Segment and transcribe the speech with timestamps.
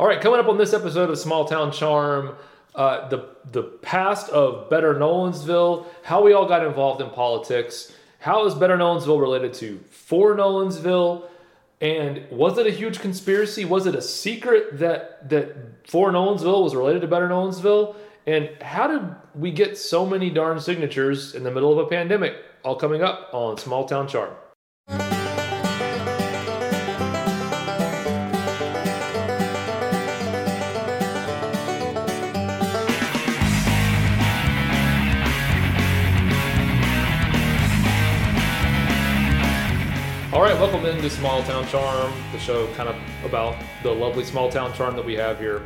[0.00, 2.36] All right, coming up on this episode of Small Town Charm,
[2.76, 8.46] uh, the the past of Better Nolensville, how we all got involved in politics, how
[8.46, 11.24] is Better Nolensville related to For Nolensville,
[11.80, 13.64] and was it a huge conspiracy?
[13.64, 17.96] Was it a secret that that For Nolensville was related to Better Nolensville?
[18.24, 22.36] And how did we get so many darn signatures in the middle of a pandemic?
[22.62, 24.32] All coming up on Small Town Charm.
[40.70, 44.96] Welcome into Small Town Charm, the show kind of about the lovely small town charm
[44.96, 45.62] that we have here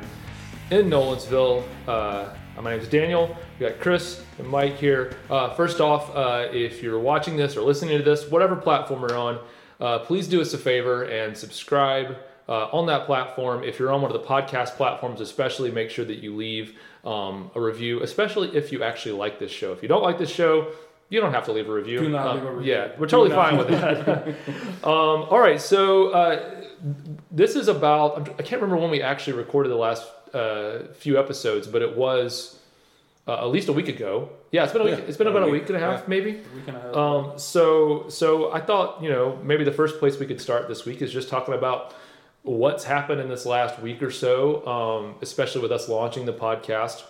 [0.71, 1.65] in Nolensville.
[1.89, 2.29] Uh,
[2.63, 3.37] my name is Daniel.
[3.59, 5.17] We got Chris and Mike here.
[5.29, 9.19] Uh, first off, uh, if you're watching this or listening to this, whatever platform you're
[9.19, 9.41] on,
[9.81, 13.65] uh, please do us a favor and subscribe uh, on that platform.
[13.65, 17.51] If you're on one of the podcast platforms, especially make sure that you leave um,
[17.57, 19.73] a review, especially if you actually like this show.
[19.73, 20.71] If you don't like this show,
[21.13, 21.99] you don't have to leave a review.
[22.01, 22.73] Do not Uh, leave a review.
[22.73, 24.29] Yeah, we're totally fine with that.
[24.83, 26.65] um, all right, so uh,
[27.31, 28.09] this is about.
[28.17, 32.59] I'm- can't remember when we actually recorded the last uh, few episodes, but it was
[33.29, 34.31] uh, at least a week ago.
[34.53, 34.99] Yeah, it's been a week.
[34.99, 36.05] Yeah, it's been about a a week, week and a half, yeah.
[36.09, 36.33] maybe.
[36.57, 40.27] We can have Um, so, so I thought, you know, maybe the first place we
[40.27, 41.95] could start this week is just talking about
[42.43, 47.03] what's happened in this last week or so, um, especially with us launching the podcast.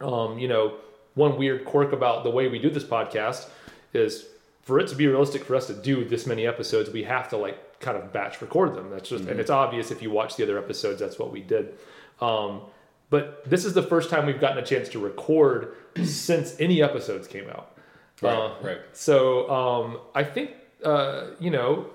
[0.00, 0.74] Um, you know,
[1.14, 3.48] one weird quirk about the way we do this podcast
[3.92, 4.26] is
[4.62, 7.36] for it to be realistic for us to do this many episodes, we have to
[7.36, 8.90] like kind of batch record them.
[8.90, 11.74] That's just, and it's obvious if you watch the other episodes, that's what we did.
[12.20, 12.62] Um,
[13.10, 17.28] but this is the first time we've gotten a chance to record since any episodes
[17.28, 17.76] came out.
[18.22, 18.78] Right, Uh, right.
[18.92, 21.86] So um, I think uh, you know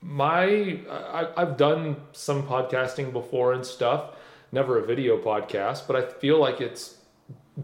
[0.00, 4.10] my I, I've done some podcasting before and stuff.
[4.50, 6.96] Never a video podcast, but I feel like it's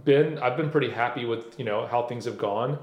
[0.05, 2.79] been I've been pretty happy with you know how things have gone.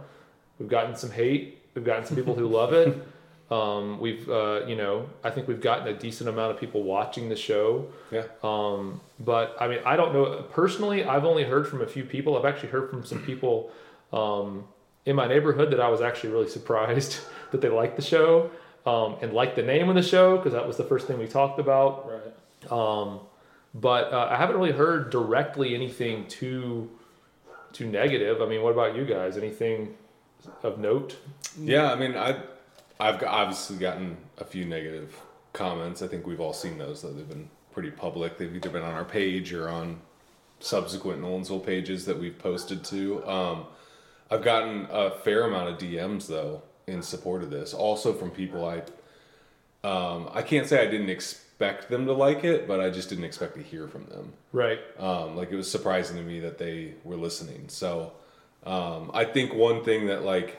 [0.59, 1.61] We've gotten some hate.
[1.73, 2.97] We've gotten some people who love it.
[3.51, 7.29] Um, we've uh, you know I think we've gotten a decent amount of people watching
[7.29, 7.89] the show.
[8.09, 8.23] Yeah.
[8.41, 11.03] Um, but I mean, I don't know personally.
[11.03, 12.37] I've only heard from a few people.
[12.37, 13.71] I've actually heard from some people
[14.11, 14.63] um,
[15.05, 17.19] in my neighborhood that I was actually really surprised
[17.51, 18.49] that they liked the show
[18.87, 21.27] um, and liked the name of the show because that was the first thing we
[21.27, 22.09] talked about.
[22.09, 22.71] right.
[23.75, 26.89] But uh, I haven't really heard directly anything too
[27.73, 28.41] too negative.
[28.41, 29.35] I mean, what about you guys?
[29.35, 29.95] Anything
[30.63, 31.17] of note?
[31.59, 32.41] Yeah, I mean, I,
[33.01, 35.19] I've obviously gotten a few negative
[35.51, 36.01] comments.
[36.01, 37.01] I think we've all seen those.
[37.01, 38.37] Though they've been pretty public.
[38.37, 39.99] They've either been on our page or on
[40.61, 43.27] subsequent Nolensville pages that we've posted to.
[43.27, 43.65] Um,
[44.31, 47.73] I've gotten a fair amount of DMs though in support of this.
[47.73, 48.77] Also from people I,
[49.85, 53.23] um, I can't say I didn't expect them to like it, but I just didn't
[53.23, 54.33] expect to hear from them.
[54.51, 54.79] Right.
[54.99, 58.13] um, like it was surprising to me that they were listening so
[58.65, 60.57] um, i think one thing that like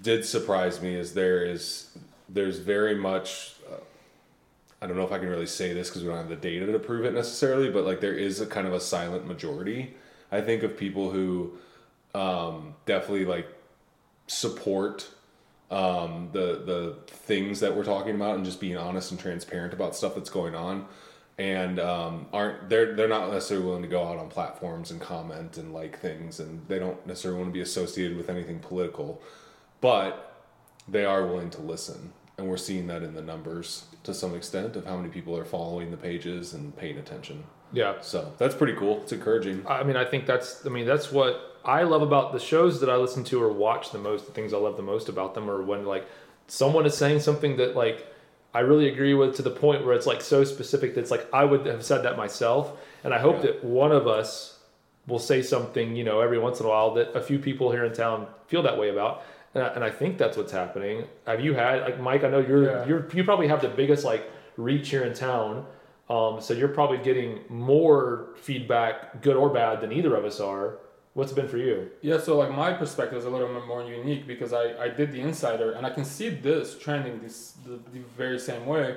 [0.00, 1.96] did surprise me is there is
[2.28, 3.80] there's very much uh,
[4.80, 6.70] i don't know if i can really say this because we don't have the data
[6.70, 9.94] to prove it necessarily but like there is a kind of a silent majority
[10.30, 11.52] i think of people who
[12.14, 13.48] um, definitely like
[14.28, 15.08] support
[15.70, 19.94] um, the the things that we're talking about and just being honest and transparent about
[19.94, 20.86] stuff that's going on
[21.38, 25.56] and um, aren't they're they're not necessarily willing to go out on platforms and comment
[25.58, 29.22] and like things and they don't necessarily want to be associated with anything political
[29.80, 30.44] but
[30.88, 34.74] they are willing to listen and we're seeing that in the numbers to some extent
[34.76, 38.00] of how many people are following the pages and paying attention Yeah.
[38.00, 40.66] so that's pretty cool it's encouraging I mean, I think that's.
[40.66, 43.90] I mean, that's what I love about the shows that I listen to or watch
[43.92, 44.26] the most.
[44.26, 46.06] The things I love the most about them are when like
[46.46, 48.06] someone is saying something that like
[48.54, 51.26] I really agree with to the point where it's like so specific that it's like
[51.32, 52.72] I would have said that myself.
[53.04, 53.42] And I hope Yeah.
[53.52, 54.58] that one of us
[55.06, 57.84] will say something, you know, every once in a while that a few people here
[57.84, 59.22] in town feel that way about.
[59.54, 61.04] And I, and I think that's what's happening.
[61.26, 62.24] Have you had like Mike?
[62.24, 62.86] I know you're Yeah.
[62.86, 65.66] you're you probably have the biggest like reach here in town.
[66.08, 70.78] Um, so you're probably getting more feedback, good or bad, than either of us are.
[71.14, 71.90] What's it been for you?
[72.02, 75.10] Yeah, so like my perspective is a little bit more unique because I, I did
[75.10, 78.96] the insider and I can see this trending this the, the very same way,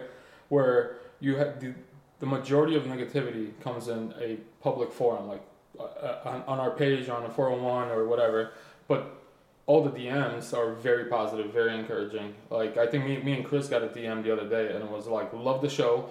[0.50, 1.74] where you have the
[2.20, 5.42] the majority of negativity comes in a public forum like
[5.78, 8.52] uh, uh, on, on our page on a 401 or whatever,
[8.88, 9.20] but
[9.66, 12.34] all the DMs are very positive, very encouraging.
[12.50, 14.90] Like I think me, me and Chris got a DM the other day and it
[14.90, 16.10] was like, love the show.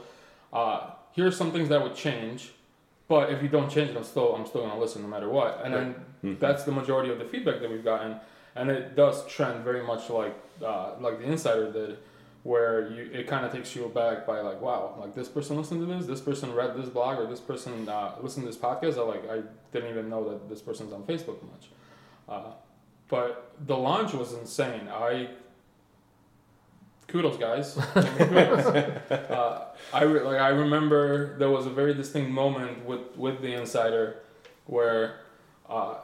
[0.52, 2.52] Uh, here's some things that would change,
[3.12, 5.60] but if you don't change it, I'm still I'm still gonna listen no matter what.
[5.64, 5.86] And then
[6.44, 8.16] that's the majority of the feedback that we've gotten,
[8.58, 11.98] and it does trend very much like uh, like the insider did.
[12.52, 15.80] where you it kind of takes you back by like wow like this person listened
[15.80, 18.96] to this this person read this blog or this person uh, listened to this podcast
[18.98, 19.38] I like I
[19.72, 21.64] didn't even know that this person's on Facebook much
[22.28, 22.50] uh,
[23.08, 25.28] but the launch was insane I
[27.12, 28.66] kudos guys kudos.
[29.10, 33.52] uh, I re- like I remember there was a very distinct moment with with the
[33.52, 34.16] insider
[34.66, 35.16] where
[35.68, 35.96] uh,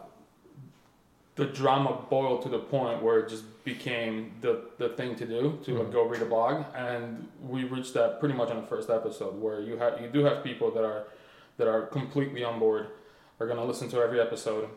[1.36, 5.58] the drama boiled to the point where it just became the, the thing to do
[5.64, 5.92] to Mhm.
[5.92, 9.60] go read a blog and we reached that pretty much on the first episode where
[9.60, 11.04] you have you do have people that are
[11.58, 12.86] that are completely on board
[13.40, 14.68] are going to listen to every episode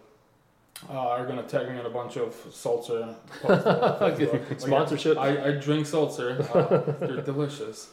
[0.89, 5.17] uh, are going to tag me in a bunch of seltzer posts on Like, Sponsorship.
[5.17, 7.89] I, I drink seltzer uh, they're delicious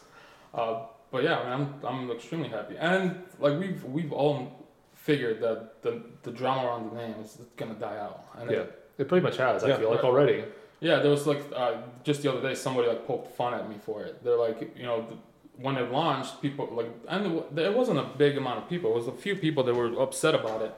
[0.55, 0.81] uh,
[1.11, 5.82] but yeah I mean, I'm, I'm extremely happy and like we've we've all figured that
[5.82, 8.58] the, the drama around the name is going to die out and Yeah.
[8.58, 9.62] it, It pretty much has.
[9.64, 9.76] I Yeah.
[9.79, 10.44] feel like already.
[10.81, 11.75] yeah, there was like uh,
[12.05, 14.23] just the other day somebody like poked fun at me for it.
[14.25, 15.20] They're like, you know, th-
[15.64, 18.90] when it launched, people like, and it, it wasn't a big amount of people.
[18.93, 20.73] It was a few people that were upset about it.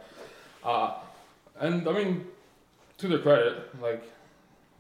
[1.60, 2.24] And I mean,
[2.98, 4.02] to their credit, like,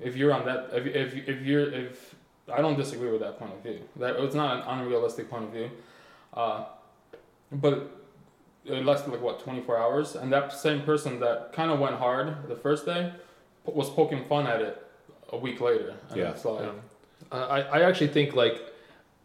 [0.00, 2.14] if you're on that, if if if you're if
[2.52, 3.80] I don't disagree with that point of view.
[3.96, 5.70] That it's not an unrealistic point of view,
[6.34, 6.64] uh,
[7.52, 7.90] but
[8.64, 12.48] it lasted like what 24 hours, and that same person that kind of went hard
[12.48, 13.12] the first day
[13.64, 14.84] was poking fun at it
[15.32, 15.94] a week later.
[16.08, 16.30] And Yeah.
[16.30, 16.72] it's like, Yeah.
[17.30, 18.60] Uh, I, I actually think like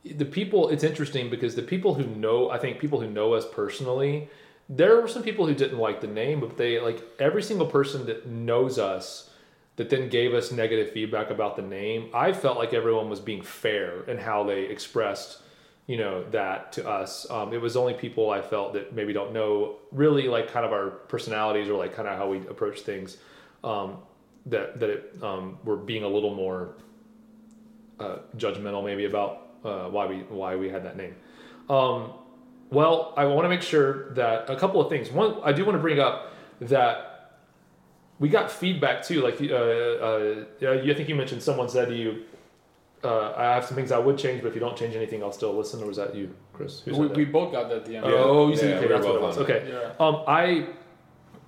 [0.04, 3.46] the people it's interesting because the people who know i think people who know us
[3.52, 4.30] personally
[4.68, 8.06] there were some people who didn't like the name but they like every single person
[8.06, 9.30] that knows us
[9.76, 13.42] that then gave us negative feedback about the name i felt like everyone was being
[13.42, 15.40] fair in how they expressed
[15.88, 19.34] you know that to us um, it was only people i felt that maybe don't
[19.34, 23.18] know really like kind of our personalities or like kind of how we approach things
[23.64, 23.98] um,
[24.46, 26.76] that that it um, were being a little more
[28.00, 31.16] uh, judgmental maybe about uh, why we why we had that name.
[31.70, 32.14] Um,
[32.76, 35.10] well, I want to make sure that a couple of things.
[35.10, 37.32] One, I do want to bring up that
[38.20, 39.22] we got feedback too.
[39.22, 42.24] Like, uh, uh, I think you mentioned someone said to you,
[43.02, 45.32] uh, "I have some things I would change, but if you don't change anything, I'll
[45.32, 46.82] still listen." Or was that you, Chris?
[46.82, 47.18] Who we, that?
[47.18, 48.02] we both got that DM.
[48.04, 49.38] oh, you said yeah, okay, that's what it was.
[49.38, 49.70] Okay.
[49.70, 50.06] Yeah.
[50.06, 50.68] Um, I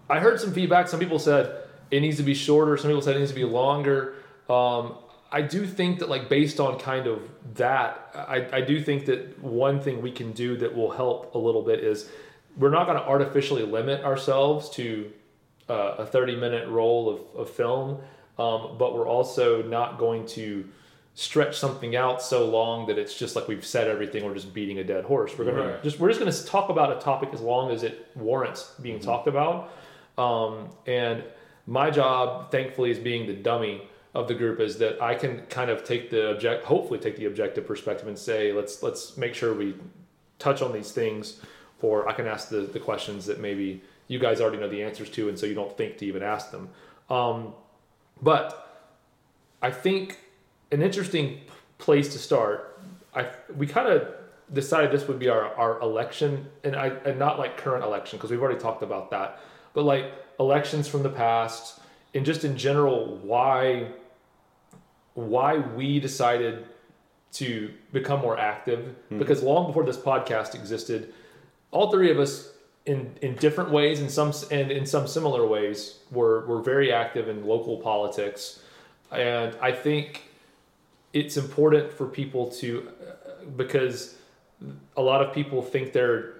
[0.10, 0.88] I heard some feedback.
[0.88, 2.78] Some people said it needs to be shorter.
[2.78, 4.16] Some people said it needs to be longer.
[4.50, 4.96] Um,
[5.32, 9.42] I do think that, like, based on kind of that, I, I do think that
[9.44, 12.10] one thing we can do that will help a little bit is
[12.58, 15.12] we're not going to artificially limit ourselves to
[15.70, 18.00] uh, a 30 minute roll of, of film,
[18.40, 20.64] um, but we're also not going to
[21.14, 24.24] stretch something out so long that it's just like we've said everything.
[24.24, 25.36] We're just beating a dead horse.
[25.38, 25.84] We're gonna Right.
[25.84, 29.28] just we're just gonna talk about a topic as long as it warrants being talked
[29.28, 29.72] about.
[30.18, 31.24] Um, and
[31.66, 33.82] my job, thankfully, is being the dummy
[34.13, 37.25] of the group is that I can kind of take the object, hopefully take the
[37.25, 39.75] objective perspective and say, let's let's make sure we
[40.39, 41.42] touch on these things,
[41.81, 45.09] or I can ask the, the questions that maybe you guys already know the answers
[45.12, 46.69] to, and so you don't think to even ask them.
[47.09, 47.54] Um,
[48.21, 48.86] but
[49.62, 50.19] I think
[50.71, 51.42] an interesting
[51.77, 52.80] place to start.
[53.13, 54.07] I we kind of
[54.54, 58.31] decided this would be our, our election, and I and not like current election because
[58.31, 59.39] we've already talked about that,
[59.74, 61.80] but like elections from the past,
[62.13, 63.88] and just in general why
[65.13, 66.65] why we decided
[67.33, 68.95] to become more active.
[69.09, 69.18] Hmm.
[69.19, 71.13] Because long before this podcast existed
[71.71, 72.51] all three of us
[72.86, 77.28] in in different ways and some and in some similar ways were were very active
[77.28, 78.61] in local politics.
[79.11, 80.23] And i think
[81.14, 82.90] it's important for people to
[83.56, 84.16] because
[84.95, 86.37] a lot of people think they're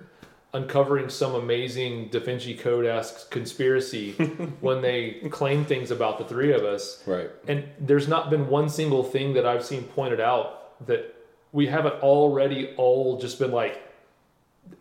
[0.54, 4.14] uncovering some amazing Da Vinci Code esque conspiracy
[4.62, 7.04] when they claim things about the three of us.
[7.06, 7.30] Right.
[7.48, 11.16] And there's not been one single thing that I've seen pointed out that
[11.52, 13.84] we haven't already all just been like,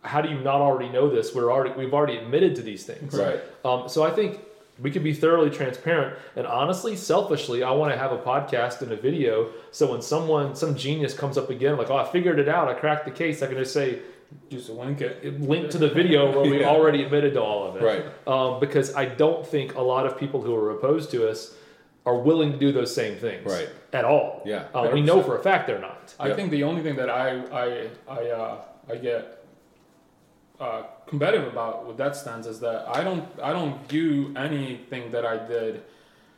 [0.01, 1.33] how do you not already know this?
[1.33, 3.13] We're already we've already admitted to these things.
[3.13, 3.39] Right.
[3.63, 4.39] Um, so I think
[4.79, 6.17] we could be thoroughly transparent.
[6.35, 9.49] And honestly, selfishly, I want to have a podcast and a video.
[9.71, 12.73] So when someone, some genius comes up again, like, oh, I figured it out, I
[12.73, 13.99] cracked the case, I can just say,
[14.49, 15.41] Just link it.
[15.41, 16.67] link to the video where we Yeah.
[16.69, 17.83] already admitted to all of it.
[17.83, 18.05] Right.
[18.27, 21.55] Um, because I don't think a lot of people who are opposed to us
[22.05, 23.45] are willing to do those same things.
[23.45, 23.69] Right.
[23.93, 24.41] At all.
[24.45, 26.13] Yeah, Uh, we know for a fact they're not.
[26.19, 26.35] I Yep.
[26.37, 28.55] think the only thing that I I I uh,
[28.89, 29.43] I get
[30.59, 35.25] uh, combative about with that stance is that I don't I don't view anything that
[35.25, 35.83] I did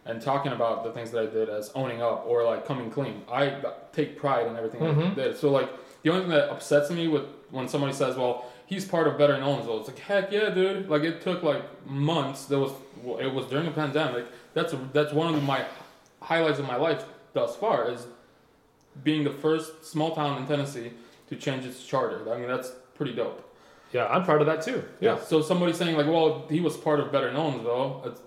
[0.05, 3.23] and talking about the things that I did as owning up or like coming clean.
[3.31, 3.53] I
[3.93, 5.15] take pride in everything I Mhm.
[5.15, 5.37] did.
[5.37, 5.69] So like
[6.03, 9.35] the only thing that upsets me with when somebody says, "Well, he's part of Better
[9.35, 10.89] Nolensville," it's like, heck yeah, dude!
[10.89, 12.45] Like it took like months.
[12.45, 12.71] There was
[13.19, 14.25] it was during the pandemic.
[14.53, 15.65] That's that's one of my
[16.21, 17.03] highlights of my life
[17.33, 18.07] thus far is
[19.03, 20.91] being the first small town in Tennessee
[21.27, 22.31] to change its charter.
[22.31, 23.45] I mean, that's pretty dope.
[23.91, 24.83] Yeah, I'm proud of that too.
[24.99, 25.19] Yeah.
[25.19, 28.05] So somebody saying like, well, he was part of Better Nolensville.
[28.07, 28.21] It's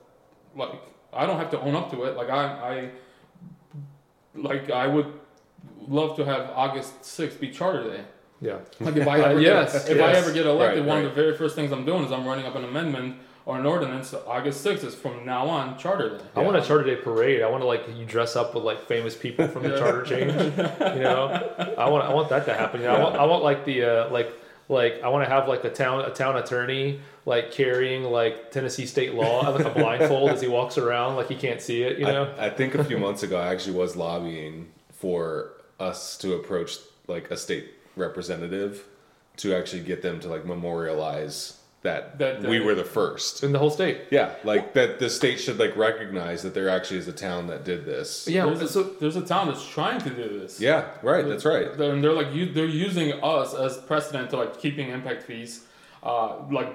[0.57, 0.81] like
[1.13, 2.17] I don't have to own up to it.
[2.17, 2.91] Like I, I,
[4.35, 5.13] like I would
[5.89, 8.05] love to have August sixth be Charter Day.
[8.41, 8.59] Yeah.
[8.81, 11.11] Like if I ever Yes, get, if I ever get elected, Right, one of the
[11.11, 14.15] very first things I'm doing is I'm running up an amendment or an ordinance.
[14.27, 16.25] August sixth is from now on Charter Day.
[16.37, 17.43] I want a Charter Day parade.
[17.43, 20.33] I want to like you dress up with like famous people from the charter change.
[20.33, 22.81] You know, I want I want that to happen.
[22.81, 24.33] You know, I want I want like the uh, like
[24.69, 28.87] like I want to have like a town a town attorney like carrying like Tennessee
[28.87, 31.99] state law like a blindfold as he walks around like he can't see it.
[31.99, 32.33] You know.
[32.39, 36.77] I, I think a few months ago, I actually was lobbying for us to approach
[37.09, 38.85] like a state representative
[39.39, 43.43] to actually get them to like memorialize that, That we were the first.
[43.43, 44.03] in the whole state.
[44.13, 47.65] Yeah, like that the state should like recognize that there actually is a town that
[47.65, 48.29] did this.
[48.29, 48.45] Yeah.
[48.47, 50.61] There's a, so there's a town that's trying to do this.
[50.61, 51.27] Yeah, right.
[51.27, 51.77] That's right.
[51.77, 55.65] They're, and they're like you, they're using us as precedent to like keeping impact fees,
[56.05, 56.71] uh, like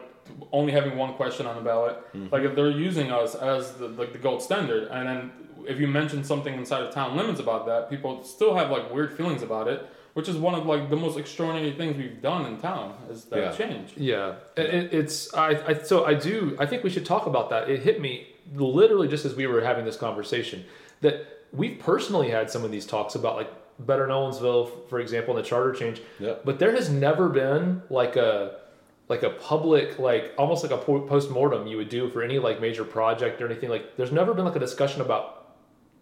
[0.51, 1.95] only having one question on the ballot.
[2.13, 2.27] Mm-hmm.
[2.33, 5.31] Like if they're using us as the like the gold standard, and then
[5.67, 9.15] if you mention something inside of town limits about that, people still have like weird
[9.17, 12.57] feelings about it, which is one of like the most extraordinary things we've done in
[12.57, 13.51] town is that Yeah.
[13.51, 13.93] change.
[13.97, 17.49] Yeah, it, it- it's I, I so I do I think we should talk about
[17.51, 17.69] that.
[17.69, 20.63] It hit me literally just as we were having this conversation
[21.01, 25.43] that we've personally had some of these talks about like Better Nolensville, for example, and
[25.45, 26.01] the charter change.
[26.19, 26.33] Yeah.
[26.43, 28.59] But there has never been like a
[29.07, 32.59] like a public like almost like a post mortem you would do for any like
[32.59, 33.95] major project or anything like.
[33.95, 35.36] There's never been like a discussion about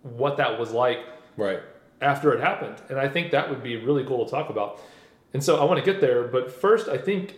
[0.05, 0.99] what that was like
[1.37, 1.59] Right.
[2.01, 2.75] after it happened.
[2.89, 4.81] And I think that would be really cool to talk about.
[5.33, 7.35] And so I want to get there, but first I think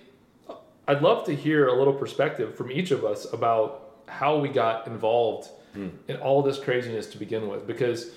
[0.49, 0.55] uh,
[0.87, 4.87] I'd love to hear a little perspective from each of us about how we got
[4.87, 5.89] involved hmm.
[6.07, 8.11] in all this craziness to begin with because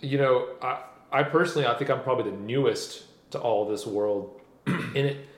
[0.00, 4.40] you know, I I personally I think I'm probably the newest to all this world
[4.66, 5.28] and it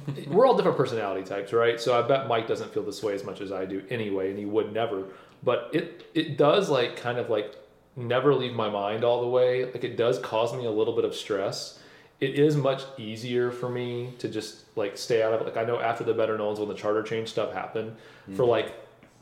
[0.28, 1.80] we're all different personality types, right?
[1.80, 4.38] So I bet Mike doesn't feel this way as much as I do anyway, and
[4.38, 5.04] he would never.
[5.42, 7.54] But it it does like kind of like
[7.96, 9.64] never leave my mind all the way.
[9.64, 11.78] Like it does cause me a little bit of stress.
[12.20, 15.44] It is much easier for me to just like stay out of it.
[15.44, 17.96] Like I know after the Better Knowns when the charter change stuff happened,
[18.26, 18.50] for mm-hmm.
[18.50, 18.74] like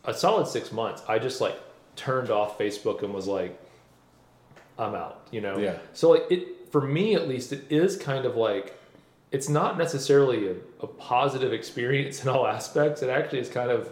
[0.04, 1.58] a solid six months, I just like
[1.96, 3.58] turned off Facebook and was like,
[4.78, 5.58] I'm out, you know?
[5.58, 5.78] Yeah.
[5.92, 8.78] So like it for me at least, it is kind of like
[9.32, 13.02] it's not necessarily a, a positive experience in all aspects.
[13.02, 13.90] It actually is kind of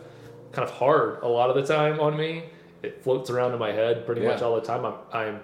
[0.52, 2.44] kind of hard a lot of the time on me.
[2.82, 4.85] It floats around in my head pretty much all the time.
[4.85, 5.40] I'm I'm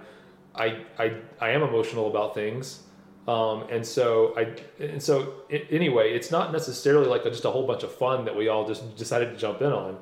[0.55, 2.81] I I, I am emotional about things.
[3.27, 7.65] Um, and so I and so anyway, it's not necessarily like a, just a whole
[7.65, 9.97] bunch of fun that we all just decided to jump in on.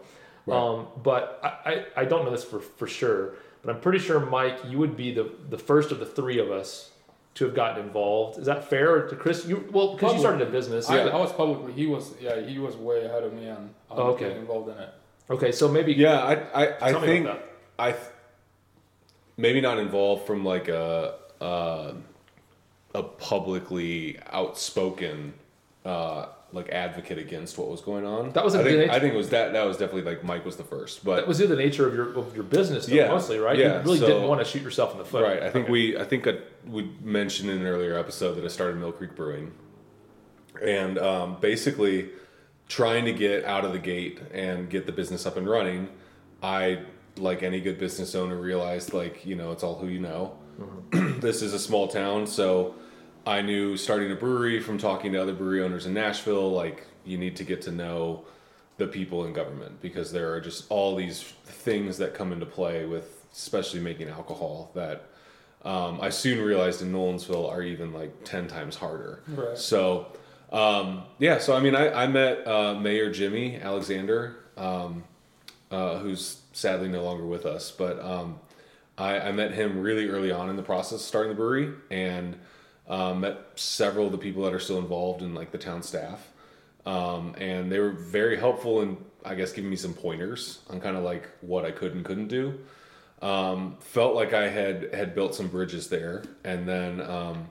[0.45, 0.57] Right.
[0.57, 4.19] Um, but I, I, I don't know this for, for sure, but I'm pretty sure
[4.19, 6.91] Mike, you would be the, the first of the three of us
[7.35, 8.37] to have gotten involved.
[8.39, 9.45] Is that fair to Chris?
[9.45, 10.89] You well because you started a business.
[10.89, 11.11] I, yeah.
[11.11, 11.71] I was publicly.
[11.71, 12.13] He was.
[12.21, 14.25] Yeah, he was way ahead of me on, on Oh, okay.
[14.27, 14.89] getting involved in it.
[15.33, 17.27] Okay, so maybe Yeah, I I, I think
[17.79, 18.03] I th-
[19.37, 21.93] maybe not involved from like a uh,
[22.95, 25.33] a publicly outspoken
[25.85, 28.31] uh, like advocate against what was going on.
[28.33, 30.45] That was a I think, I think it was that that was definitely like Mike
[30.45, 33.07] was the first, but that was the nature of your of your business, though, Yeah,
[33.07, 33.57] mostly, right?
[33.57, 35.41] yeah, you really so- didn't want to shoot yourself in the foot, Right.
[35.41, 35.71] I think Okay.
[35.71, 36.37] we I think I,
[36.67, 39.51] we mentioned in an earlier episode that I started Mill Creek Brewing,
[40.61, 42.09] and um, basically
[42.67, 45.89] trying to get out of the gate and get the business up and running.
[46.41, 46.83] I
[47.17, 50.37] like any good business owner realized like you know it's all who you know.
[50.91, 52.75] this is a small town, so
[53.25, 56.51] I knew starting a brewery from talking to other brewery owners in Nashville.
[56.51, 58.25] Like you need to get to know
[58.77, 62.85] the people in government because there are just all these things that come into play
[62.85, 65.09] with especially making alcohol that
[65.65, 69.21] um, I soon realized in Nolensville are even like 10 times harder.
[69.27, 69.57] Right.
[69.57, 70.07] So,
[70.53, 75.03] um, yeah, so I mean, I, I met uh, Mayor Jimmy Alexander, um,
[75.71, 78.39] uh, who's sadly no longer with us, but um,
[78.97, 82.37] I, I met him really early on in the process starting the brewery and
[82.87, 86.29] uh, met several of the people that are still involved in like the town staff.
[86.85, 90.97] Um, and they were very helpful in, I guess, giving me some pointers on kind
[90.97, 92.59] of like what I could and couldn't do
[93.23, 97.47] um, felt like I had had built some bridges there, and then um,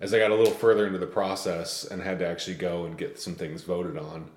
[0.00, 2.96] as I got a little further into the process and had to actually go and
[2.96, 4.30] get some things voted on,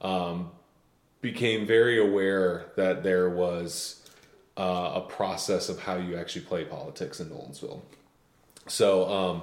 [0.00, 0.50] um,
[1.20, 4.08] became very aware that there was
[4.56, 7.80] uh, a process of how you actually play politics in Nolensville.
[8.68, 9.42] So, um,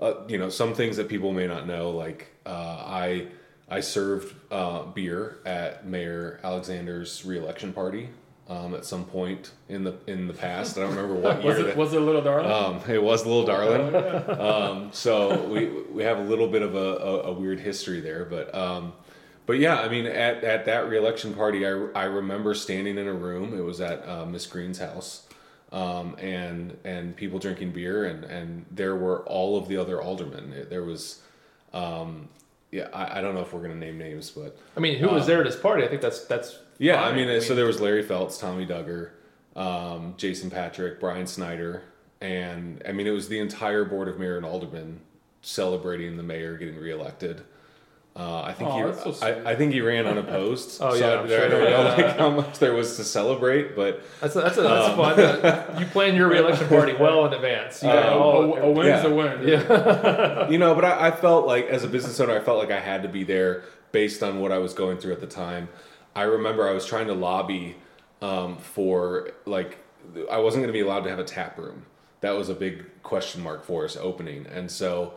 [0.00, 3.28] uh, you know, some things that people may not know, like uh, I
[3.68, 8.10] I served uh, beer at Mayor Alexander's reelection party
[8.48, 10.76] um, at some point in the in the past.
[10.78, 11.46] I don't remember what year.
[11.52, 12.50] Was it that- was it Little Darling?
[12.50, 13.94] um, it was Little Darling.
[14.40, 18.24] Um, so we we have a little bit of a, a, a weird history there,
[18.24, 18.92] but um,
[19.46, 23.12] but yeah, I mean, at, at that reelection party, I, I remember standing in a
[23.14, 23.56] room.
[23.56, 25.26] It was at uh, Miss Green's house,
[25.72, 30.66] um, and and people drinking beer, and and there were all of the other aldermen.
[30.68, 31.20] There was,
[31.72, 32.28] um,
[32.72, 35.26] yeah, I, I don't know if we're gonna name names, but I mean, who was
[35.26, 35.84] there at his party?
[35.84, 37.26] I think that's that's yeah, I fine.
[37.26, 39.10] mean, so there was Larry Feltz, Tommy Duggar,
[39.54, 41.82] um, Jason Patrick, Brian Snyder,
[42.20, 45.00] and I mean, it was the entire board of mayor and aldermen
[45.42, 47.42] celebrating the mayor getting reelected.
[48.18, 49.26] Uh, I think Oh, that's so he, sweet.
[49.46, 50.80] I, I think he ran unopposed.
[50.82, 53.76] Oh, so yeah, I, I'm I don't know like how much there was to celebrate,
[53.76, 55.20] but that's a, that's a, that's Um, fun.
[55.20, 57.82] Uh, you plan your reelection party well in advance.
[57.82, 59.06] You Uh, a, all- a, a win's yeah.
[59.06, 59.46] a win.
[59.46, 60.48] yeah.
[60.48, 62.80] you know, but I, I felt like as a business owner, I felt like I
[62.80, 65.68] had to be there based on what I was going through at the time.
[66.16, 67.76] I remember I was trying to lobby
[68.22, 69.78] um, for like
[70.30, 71.84] I wasn't going to be allowed to have a tap room.
[72.22, 75.12] That was a big question mark for us opening, and so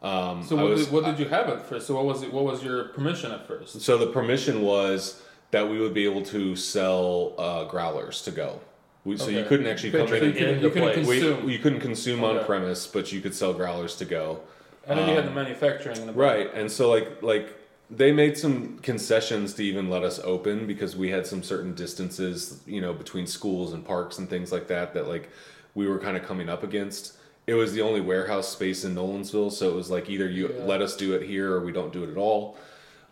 [0.00, 1.88] um, So what, was did, what did you have at first?
[1.88, 2.32] So what was it?
[2.32, 3.80] What was your permission at first?
[3.80, 5.20] so the permission was
[5.50, 8.60] that we would be able to sell uh, growlers to go.
[9.04, 10.34] We, So you couldn't actually come Couldn't in.
[10.34, 11.06] you couldn't, into you couldn't place.
[11.06, 14.40] We, consume, you couldn't consume on premise, but you could sell growlers to go.
[14.86, 15.96] and then you had the um, manufacturing.
[15.96, 16.12] In the.
[16.12, 17.48] Right, and so like like
[17.90, 22.60] they made some concessions to even let us open because we had some certain distances,
[22.66, 25.28] you know, between schools and parks and things like that that like
[25.74, 27.16] we were kind of coming up against.
[27.46, 30.64] It was the only warehouse space in Nolensville, so it was like either you Yeah.
[30.64, 32.56] let us do it here or we don't do it at all.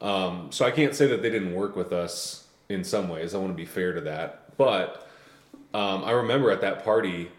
[0.00, 3.34] Um, so I can't say that they didn't work with us in some ways.
[3.34, 5.06] I want to be fair to that, but
[5.74, 7.30] um, I remember at that party,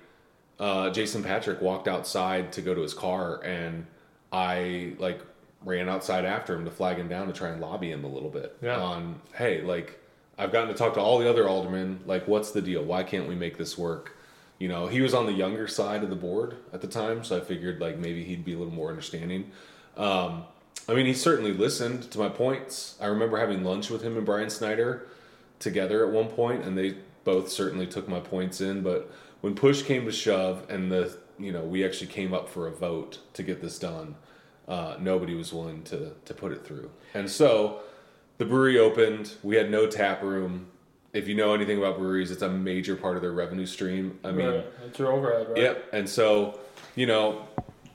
[0.60, 3.86] uh, Jason Patrick walked outside to go to his car, and
[4.32, 5.20] I like
[5.66, 8.30] ran outside after him to flag him down to try and lobby him a little
[8.30, 8.80] bit Yeah.
[8.80, 10.00] on, hey, like
[10.38, 12.00] I've gotten to talk to all the other aldermen.
[12.06, 12.84] Like, what's the deal?
[12.84, 14.16] Why can't we make this work?
[14.60, 17.38] You know, he was on the younger side of the board at the time, so
[17.38, 19.52] I figured like maybe he'd be a little more understanding.
[19.98, 20.44] Um,
[20.90, 22.96] I mean, he certainly listened to my points.
[23.00, 25.08] I remember having lunch with him and Brian Snyder
[25.60, 28.82] together at one point, and they both certainly took my points in.
[28.82, 29.10] But
[29.42, 32.72] when push came to shove, and the you know we actually came up for a
[32.72, 34.16] vote to get this done,
[34.68, 36.90] uh, nobody was willing to to put it through.
[37.14, 37.82] And so
[38.38, 39.34] the brewery opened.
[39.44, 40.68] We had no tap room.
[41.14, 44.20] If you know anything about breweries, it's a major part of their revenue stream.
[44.24, 44.66] I mean, right.
[44.86, 45.58] it's your overhead, right?
[45.58, 45.90] Yep.
[45.94, 46.60] And so,
[46.96, 47.48] you know,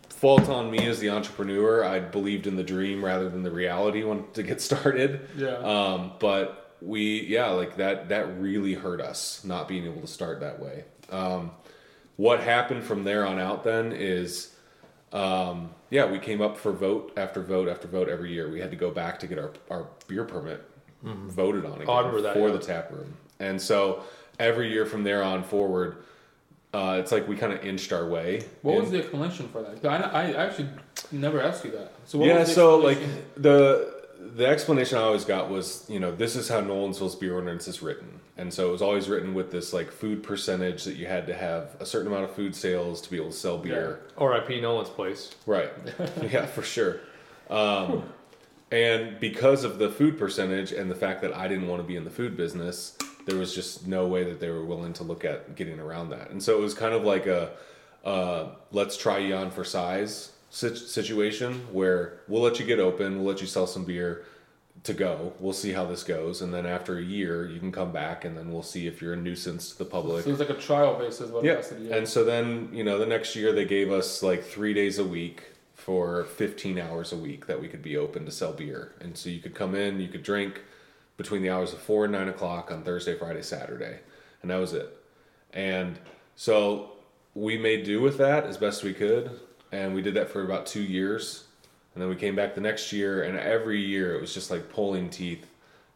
[0.09, 1.85] fault on me as the entrepreneur.
[1.85, 5.29] I believed in the dream rather than the reality when to get started.
[5.37, 5.57] Yeah.
[5.57, 10.41] Um, but we, yeah, like that, that really hurt us not being able to start
[10.41, 10.85] that way.
[11.11, 11.51] Um,
[12.17, 14.55] what happened from there on out then is,
[15.12, 18.51] um, yeah, we came up for vote after vote after vote every year.
[18.51, 20.62] We had to go back to get our, our beer permit
[21.03, 22.53] voted on again Oh, that, for yeah.
[22.53, 23.14] the tap room.
[23.40, 24.03] And so
[24.38, 25.97] every year from there on forward,
[26.75, 28.44] uh, it's like we kind of inched our way.
[28.62, 28.81] What in.
[28.83, 29.85] was the explanation for that?
[29.87, 30.68] I, I actually
[31.12, 31.92] never asked you that.
[32.05, 32.99] So what yeah, so like
[33.37, 37.69] the the explanation I always got was, you know, this is how Nolensville's beer ordinance
[37.69, 41.07] is written, and so it was always written with this like food percentage that you
[41.07, 44.01] had to have a certain amount of food sales to be able to sell beer.
[44.17, 44.61] R.I.P.
[44.61, 45.35] Nolan's place.
[45.47, 45.71] Right.
[46.23, 47.01] yeah, for sure.
[47.49, 48.05] Um,
[48.71, 51.97] and because of the food percentage and the fact that I didn't want to be
[51.97, 55.25] in the food business, there was just no way that they were willing to look
[55.25, 56.31] at getting around that.
[56.31, 57.51] And so it was kind of like a
[58.05, 63.27] uh, let's try you on for size situation where we'll let you get open, we'll
[63.27, 64.25] let you sell some beer
[64.85, 65.33] to go.
[65.39, 66.41] We'll see how this goes.
[66.41, 69.15] And then after a year, you can come back and then we'll see if you're
[69.15, 70.25] a nuisance to the public.
[70.25, 71.31] So it was like a trial basis.
[71.31, 71.63] What yeah.
[71.91, 75.05] And so then, you know, the next year they gave us like three days a
[75.05, 78.93] week for 15 hours a week that we could be open to sell beer.
[79.01, 80.63] And so you could come in, you could drink
[81.17, 83.99] between the hours of four and nine o'clock on Thursday, Friday, Saturday.
[84.43, 84.97] And that was it.
[85.53, 85.99] And
[86.37, 86.93] so
[87.35, 89.41] we made do with that as best we could.
[89.73, 91.45] And we did that for about two years.
[91.95, 94.71] And then we came back the next year, and every year it was just like
[94.71, 95.47] pulling teeth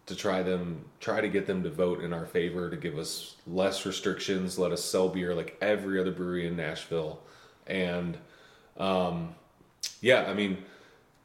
[0.06, 3.36] to try them try to get them to vote in our favor to give us
[3.46, 7.20] less restrictions let us sell beer like every other brewery in nashville
[7.68, 8.18] and
[8.78, 9.32] um,
[10.00, 10.58] yeah i mean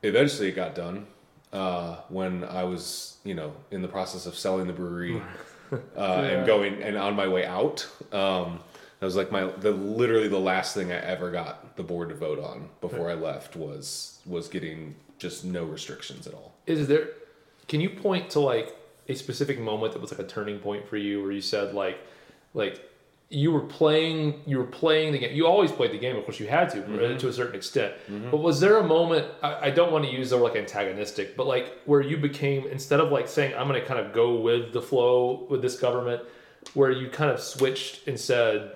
[0.03, 1.07] eventually it got done
[1.53, 5.19] uh, when i was you know in the process of selling the brewery
[5.71, 6.21] uh, Yeah.
[6.21, 8.59] and going and on my way out um,
[8.99, 12.15] that was like my the literally the last thing i ever got the board to
[12.15, 17.09] vote on before i left was was getting just no restrictions at all Is there?
[17.67, 18.75] Can you point to like
[19.09, 21.97] a specific moment that was like a turning point for you, where you said like,
[22.53, 22.81] like
[23.29, 25.35] you were playing, you were playing the game.
[25.35, 27.17] You always played the game, of course, you had to Mm-hmm.
[27.17, 27.93] to a certain extent.
[28.31, 29.25] But was there a moment?
[29.43, 32.67] I, I don't want to use the word like antagonistic, but like where you became
[32.67, 35.77] instead of like saying I'm going to kind of go with the flow with this
[35.79, 36.21] government.
[36.73, 38.73] where you kind of switched and said,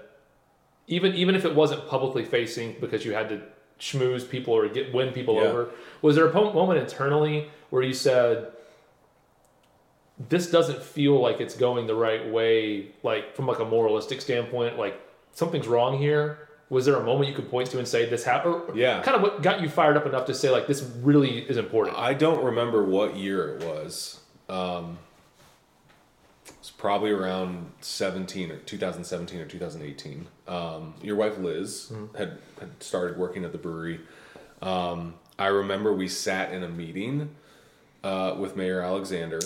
[0.92, 3.42] even even if it wasn't publicly facing because you had to
[3.80, 5.44] schmooze people or get win people Yeah.
[5.44, 5.70] over,
[6.04, 8.52] was there a po- moment internally where you said,
[10.30, 14.78] this doesn't feel like it's going the right way, like from like a moralistic standpoint,
[14.78, 15.00] like
[15.32, 16.50] something's wrong here?
[16.70, 18.76] Was there a moment you could point to and say this happened?
[18.76, 19.02] Yeah.
[19.02, 21.98] kind of what got you fired up enough to say like this really is important?
[21.98, 24.20] I don't remember what year it was.
[24.48, 24.98] Um,
[26.82, 30.28] probably around 17 or 2017 or 2018.
[30.48, 34.00] Um, your wife Liz had, had started working at the brewery.
[34.64, 37.36] Um, I remember we sat in a meeting
[38.04, 39.40] uh, with Mayor Alexander,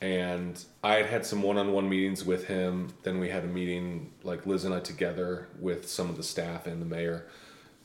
[0.00, 2.94] and I had had some one-on-one meetings with him.
[3.02, 6.66] Then we had a meeting, like Liz and I together, with some of the staff
[6.66, 7.26] and the mayor.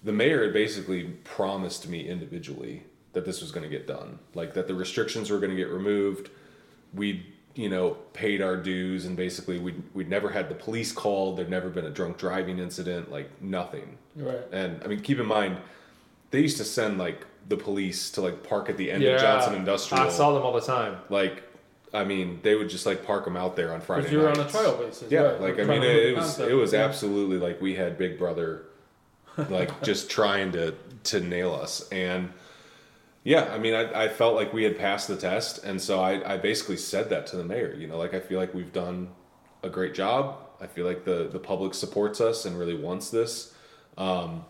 [0.05, 4.53] The mayor had basically promised me individually that this was going to get done, like
[4.53, 6.29] that the restrictions were going to get removed.
[6.93, 11.37] We, you know, paid our dues, and basically we we'd never had the police called.
[11.37, 13.97] There'd never been a drunk driving incident, like nothing.
[14.15, 14.41] Right.
[14.51, 15.57] And I mean, keep in mind,
[16.31, 19.55] they used to send like the police to like park at the end of Johnson
[19.55, 20.03] Industrial.
[20.03, 20.97] I saw them all the time.
[21.09, 21.43] Like,
[21.93, 24.29] I mean, they would just like park them out there on Friday Because you were
[24.31, 25.11] on a trial basis.
[25.11, 25.41] Yeah, right.
[25.41, 26.51] like We're I mean, it, it was concept.
[26.51, 26.85] it was Yeah.
[26.85, 28.63] absolutely like we had Big Brother,
[29.49, 30.73] like just trying to
[31.05, 31.87] to nail us.
[31.89, 32.31] And
[33.23, 36.33] yeah, I mean, I, I felt like we had passed the test, and so I
[36.33, 37.73] I basically said that to the mayor.
[37.73, 39.09] You know, like I feel like we've done
[39.63, 40.37] a great job.
[40.59, 43.53] I feel like the the public supports us and really wants this.
[43.97, 44.45] Um,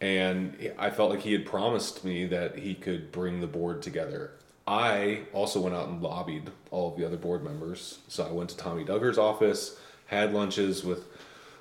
[0.00, 4.32] and I felt like he had promised me that he could bring the board together.
[4.66, 8.00] I also went out and lobbied all of the other board members.
[8.08, 11.04] So I went to Tommy Duggar's office, had lunches with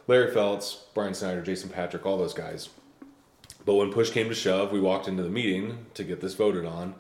[0.08, 2.70] Larry Feltz, Brian Snyder, Jason Patrick, all those guys.
[3.66, 6.66] But when push came to shove, we walked into the meeting to get this voted
[6.66, 6.96] on,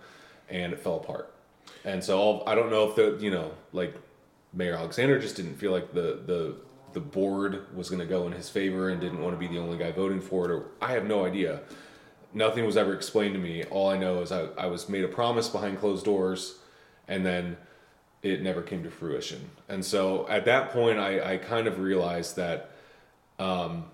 [0.49, 1.33] and it fell apart.
[1.83, 3.95] And so all, I don't know if the you know like
[4.53, 6.55] Mayor Alexander just didn't feel like the the
[6.93, 9.59] the board was going to go in his favor and didn't want to be the
[9.59, 11.61] only guy voting for it, or I have no idea.
[12.33, 13.63] Nothing was ever explained to me.
[13.65, 16.59] All I know is I, I was made a promise behind closed doors,
[17.07, 17.57] and then
[18.23, 19.49] it never came to fruition.
[19.67, 22.71] And so at that point, I, I kind of realized that
[23.39, 23.85] um,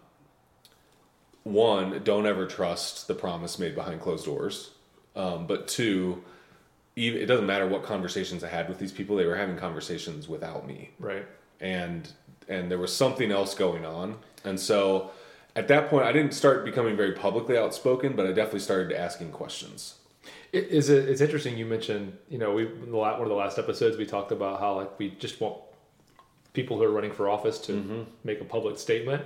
[1.51, 4.71] one, don't ever trust the promise made behind closed doors.
[5.15, 6.23] Um, but two,
[6.95, 10.27] even, it doesn't matter what conversations I had with these people; they were having conversations
[10.27, 11.25] without me Right.
[11.59, 12.07] and
[12.49, 15.11] and there was something else going on and so
[15.55, 19.31] at that point i didn't start becoming very publicly outspoken but i definitely started asking
[19.31, 19.95] questions
[20.53, 23.97] It is it, it's interesting you mentioned you know we one of the last episodes
[23.97, 25.57] we talked about how like we just want
[26.53, 28.01] people who are running for office to Mm-hmm.
[28.23, 29.23] make a public statement.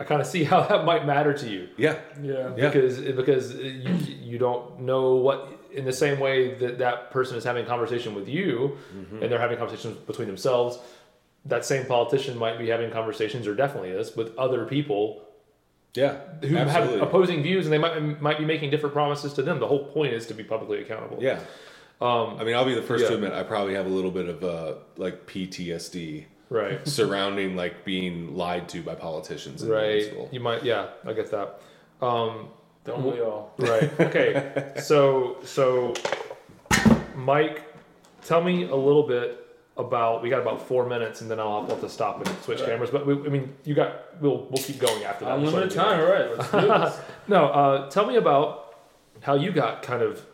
[0.00, 2.34] I kind of see how that might matter to you yeah Yeah.
[2.56, 2.68] Yeah.
[2.70, 3.92] because because you
[4.30, 5.38] you don't know what
[5.78, 8.50] in the same way that that person is having a conversation with you
[8.96, 9.22] Mm-hmm.
[9.22, 10.78] and they're having conversations between themselves.
[11.46, 15.02] That same politician might be having conversations, or definitely is, with other people
[15.94, 19.58] yeah who have opposing views, and they might might be making different promises to them.
[19.64, 21.18] The whole point is to be publicly accountable.
[21.28, 21.38] yeah
[22.08, 24.26] Um, i mean i'll be the first to admit i probably have a little bit
[24.34, 26.86] of uh like ptsd right.
[26.88, 30.02] surrounding like being lied to by politicians in Right.
[30.12, 30.32] Nolensville.
[30.32, 30.62] You might.
[30.64, 31.60] Yeah, I get that.
[32.02, 32.48] Um,
[32.84, 33.54] Don't we all?
[33.58, 33.90] right.
[34.00, 34.72] Okay.
[34.82, 35.94] so so,
[37.14, 37.62] Mike,
[38.24, 40.22] tell me a little bit about.
[40.22, 42.70] We got about four minutes, and then I'll have to stop and switch Right.
[42.70, 42.90] cameras.
[42.90, 44.20] But we, I mean, you got.
[44.20, 45.38] We'll we'll keep going after that.
[45.38, 46.36] Unlimited So- time, all right.
[46.38, 47.00] Let's do this.
[47.28, 47.46] No.
[47.46, 48.74] Uh, tell me about
[49.20, 50.24] how you got kind of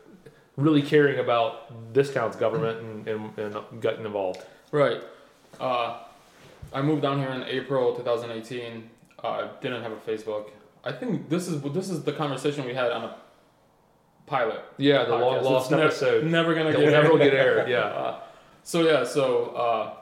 [0.56, 4.40] really caring about this town's government and, and, and getting involved.
[4.72, 5.02] Right.
[5.60, 5.98] Uh,
[6.72, 8.90] I moved down here in April 2018.
[9.22, 10.50] Uh, didn't have a Facebook.
[10.84, 13.16] I think this is this is the conversation we had on a
[14.26, 14.62] pilot.
[14.76, 16.24] Yeah, the long lost It's ne- episode.
[16.24, 17.18] never gonna get never aired.
[17.18, 17.68] get aired.
[17.68, 17.80] Yeah.
[18.06, 18.20] Uh,
[18.62, 19.94] so yeah, so uh,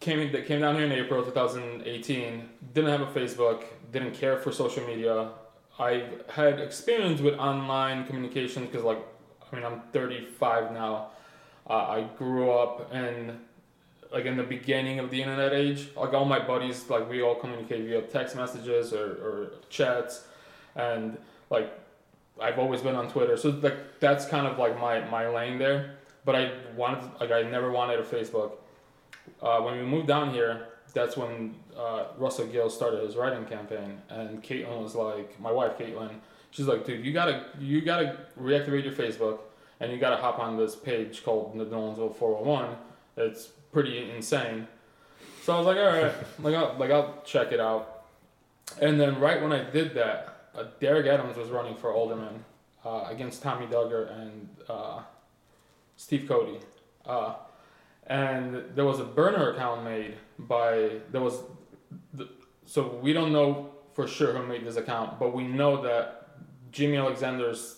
[0.00, 2.48] came that came down here in April 2018.
[2.74, 3.62] Didn't have a Facebook.
[3.92, 5.30] Didn't care for social media.
[5.78, 8.98] I had experience with online communication because, like,
[9.50, 11.08] I mean, I'm 35 now.
[11.68, 13.38] Uh, I grew up in
[14.12, 15.88] like in the beginning of the internet age.
[15.96, 20.24] Like all my buddies, like we all communicate via text messages or, or chats,
[20.74, 21.16] and
[21.50, 21.72] like
[22.40, 23.36] I've always been on Twitter.
[23.36, 27.42] So like that's kind of like my my lane there but I wanted like I
[27.42, 28.52] never wanted a Facebook.
[29.40, 34.02] Uh, when we moved down here, that's when uh, Russell Gill started his write-in campaign,
[34.10, 36.16] and Caitlin was like, my wife Caitlin,
[36.50, 39.38] she's like, dude, you gotta you gotta reactivate your Facebook,
[39.80, 42.76] and you gotta hop on this page called the Nolensville 401.
[43.16, 44.66] It's pretty insane.
[45.42, 48.06] So I was like, all right, like I'll, like I'll check it out.
[48.80, 52.42] And then right when I did that, uh, Derek Adams was running for alderman
[52.86, 55.02] uh, against Tommy Duggar and uh,
[55.94, 56.58] Steve Cody.
[57.04, 57.34] Uh,
[58.06, 61.42] and there was a burner account made by there was,
[62.14, 62.30] the,
[62.64, 66.28] so we don't know for sure who made this account, but we know that
[66.72, 67.76] Jimmy Alexander's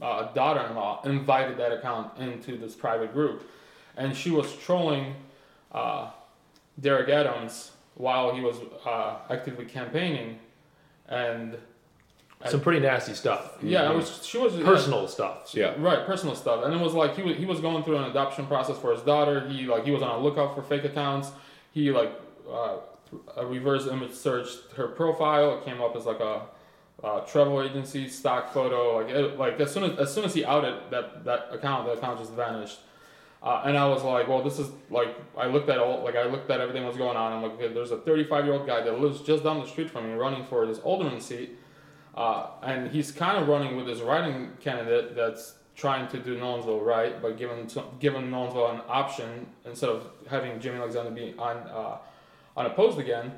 [0.00, 3.50] uh, daughter-in-law invited that account into this private group,
[3.96, 5.14] and she was trolling
[5.72, 6.10] uh,
[6.80, 10.38] Derek Adams while he was uh, actively campaigning,
[11.08, 11.56] and
[12.48, 13.52] Some pretty nasty stuff.
[13.62, 15.52] yeah, it was she was Personal stuff.
[15.54, 15.74] Yeah.
[15.78, 18.46] Right, personal stuff, and it was like he was he was going through an adoption
[18.46, 19.48] process for his daughter.
[19.48, 21.30] He like he was on a lookout for fake accounts.
[21.72, 22.12] He like
[22.50, 22.76] uh,
[23.36, 25.58] a reverse image searched her profile.
[25.58, 26.42] It came up as like a,
[27.02, 28.96] uh travel agency stock photo.
[28.98, 31.92] Like it, like as soon as as soon as he outed that that account, the
[31.92, 32.78] account just vanished.
[33.44, 36.24] Uh, and I was like, well, this is like I looked at all like I
[36.24, 37.30] looked at everything that was going on.
[37.30, 39.90] I'm like, okay, there's a 35 year old guy that lives just down the street
[39.90, 41.58] from me, running for this alderman seat.
[42.14, 46.82] Uh, and he's kind of running with his write-in candidate that's trying to do Nolensville
[46.82, 47.68] right, but giving
[48.00, 51.98] giving Nolensville an option instead of having Jimmy Alexander be on uh,
[52.56, 53.30] unopposed again.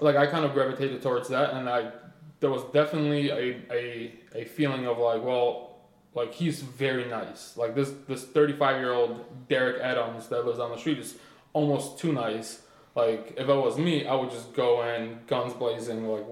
[0.00, 1.92] Like I kind of gravitated towards that, and I
[2.40, 5.67] there was definitely a, a, a feeling of like, well,
[6.14, 7.56] like he's very nice.
[7.56, 11.16] Like this this 35 year old Derek Adams that lives on the street is
[11.52, 12.62] almost too nice.
[12.94, 16.24] Like if it was me, I would just go in guns blazing, like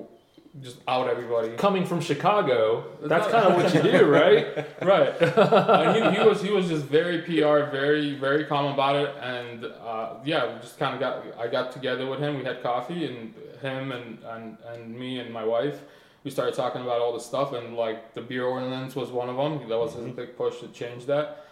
[0.60, 1.50] just out everybody.
[1.56, 4.66] Coming from Chicago, that's kind of what you do, right?
[4.82, 5.14] right.
[5.20, 9.64] and he, he was he was just very PR, very very calm about it, and
[9.64, 12.38] uh, yeah, we just kind of got I got together with him.
[12.38, 15.82] We had coffee, and him and, and and me and my wife,
[16.26, 19.36] we started talking about all this stuff, and like the beer ordinance was one of
[19.36, 19.68] them.
[19.68, 21.46] That was his big push to change that,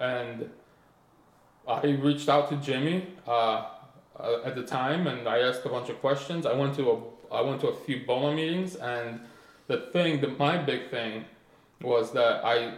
[0.00, 0.50] and
[1.68, 3.66] I reached out to Jimmy uh,
[4.18, 6.44] uh, at the time, and I asked a bunch of questions.
[6.44, 6.96] I went to a
[7.32, 9.20] I went to a few BOMA meetings, and
[9.68, 11.24] the thing, the, my big thing,
[11.80, 12.74] was that I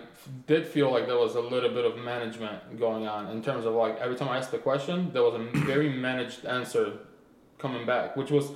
[0.46, 3.72] did feel like there was a little bit of management going on in terms of
[3.72, 6.98] like every time I asked the question, there was a very managed answer
[7.56, 8.50] coming back, which was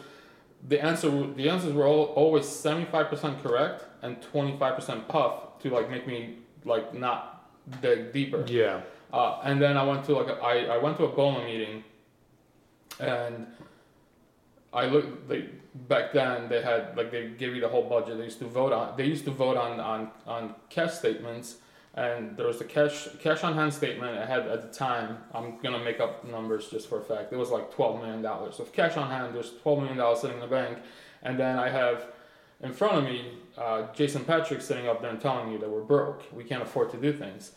[0.69, 1.11] the answer.
[1.35, 5.71] The answers were all, always seventy five percent correct and twenty five percent puff to
[5.71, 8.45] like make me like not dig deeper.
[8.47, 8.81] Yeah.
[9.13, 11.85] Uh, and then I went to like a, I, I went to a BOMA meeting,
[12.99, 13.47] and
[14.73, 15.29] I looked.
[15.29, 15.49] They
[15.89, 18.19] back then they had like they gave you the whole budget.
[18.19, 18.97] They used to vote on.
[18.97, 21.57] They used to vote on on on cash statements,
[21.95, 24.17] and there was a cash cash on hand statement.
[24.19, 25.19] I had at the time.
[25.35, 27.33] I'm gonna make up numbers just for a fact.
[27.33, 28.61] It was like twelve million dollars.
[28.61, 30.79] of cash on hand, there's twelve million dollars sitting in the bank,
[31.23, 32.07] and then I have
[32.63, 35.83] in front of me uh, Jason Patrick sitting up there and telling me that we're
[35.83, 36.23] broke.
[36.33, 37.53] We can't afford to do things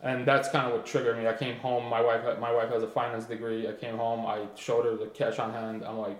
[0.00, 1.26] and that's kind of what triggered me.
[1.26, 1.88] I came home.
[1.88, 3.66] My wife, my wife has a finance degree.
[3.66, 4.26] I came home.
[4.26, 5.82] I showed her the cash on hand.
[5.84, 6.18] I'm like,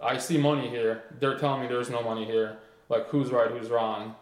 [0.00, 1.04] I see money here.
[1.18, 2.58] They're telling me there's no money here.
[2.88, 4.14] Like, who's right, who's wrong?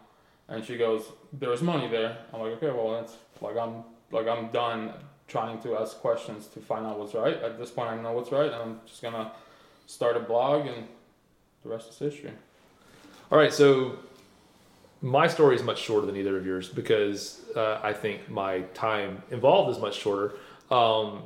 [0.51, 2.17] And she goes, there's money there.
[2.33, 4.93] I'm like, okay, well, that's like I'm like I'm done
[5.27, 7.41] trying to ask questions to find out what's right.
[7.41, 9.31] At this point, I know what's right, and I'm just gonna
[9.87, 10.87] start a blog, and
[11.63, 12.31] the rest is history.
[13.31, 13.97] All right, so
[15.01, 19.23] my story is much shorter than either of yours because uh, I think my time
[19.31, 20.33] involved is much shorter.
[20.69, 21.23] Um,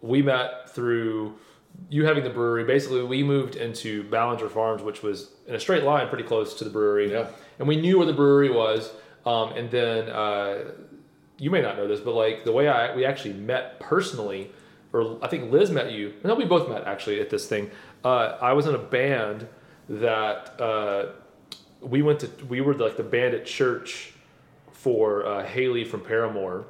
[0.00, 1.34] we met through
[1.90, 2.64] you having the brewery.
[2.64, 6.64] Basically, we moved into Ballinger Farms, which was in a straight line, pretty close to
[6.64, 7.12] the brewery.
[7.12, 7.28] Yeah.
[7.62, 8.90] And we knew where the brewery was.
[9.24, 10.72] Um, and then uh,
[11.38, 14.50] you may not know this, but like the way I we actually met personally,
[14.92, 16.12] or I think Liz met you.
[16.24, 17.70] No, we both met actually at this thing.
[18.04, 19.46] Uh, I was in a band
[19.88, 21.12] that uh,
[21.80, 22.30] we went to.
[22.46, 24.12] We were like the band at church
[24.72, 26.64] for uh, Haley from Paramore,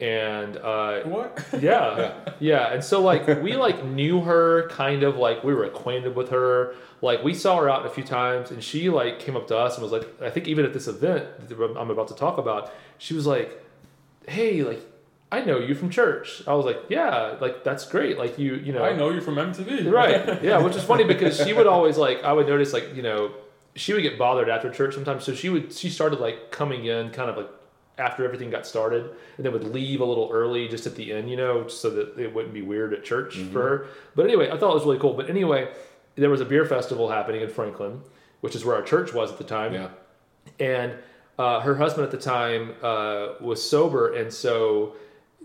[0.00, 1.44] and uh, What?
[1.60, 2.72] yeah, yeah.
[2.72, 6.74] And so like we like knew her kind of like we were acquainted with her.
[7.02, 9.74] Like we saw her out a few times, and she like came up to us
[9.74, 12.72] and was like, I think even at this event that I'm about to talk about,
[12.98, 13.62] she was like,
[14.26, 14.82] "Hey, like
[15.30, 18.18] I know you from church." I was like, "Yeah, like that's great.
[18.18, 19.90] Like you, you know, I know you from MTV.
[19.92, 23.02] right yeah which is funny because she would always like i would notice like you
[23.02, 23.30] know
[23.74, 27.10] she would get bothered after church sometimes so she would she started like coming in
[27.10, 27.48] kind of like
[27.98, 31.30] after everything got started and then would leave a little early just at the end
[31.30, 33.86] you know so that it wouldn't be weird at church for her.
[34.14, 35.14] But anyway i thought it was really cool.
[35.14, 35.68] But anyway
[36.14, 38.00] there was a beer festival happening in franklin
[38.40, 39.72] which is where our church was at the time.
[39.74, 39.88] Yeah.
[40.60, 40.94] and
[41.38, 44.94] uh, her husband at the time uh, was sober and so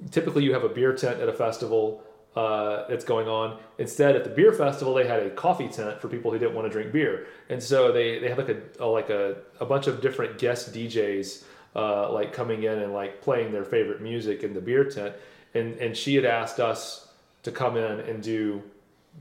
[0.09, 2.03] typically you have a beer tent at a festival
[2.35, 3.59] uh, that's going on.
[3.77, 6.65] Instead at the beer festival they had a coffee tent for people who didn't want
[6.65, 7.27] to drink beer.
[7.49, 10.73] And so they, they had like a, a like a, a bunch of different guest
[10.73, 11.43] djs
[11.75, 15.15] uh, like coming in and like playing their favorite music in the beer tent.
[15.53, 17.09] And and she had asked us
[17.43, 18.61] to come in and do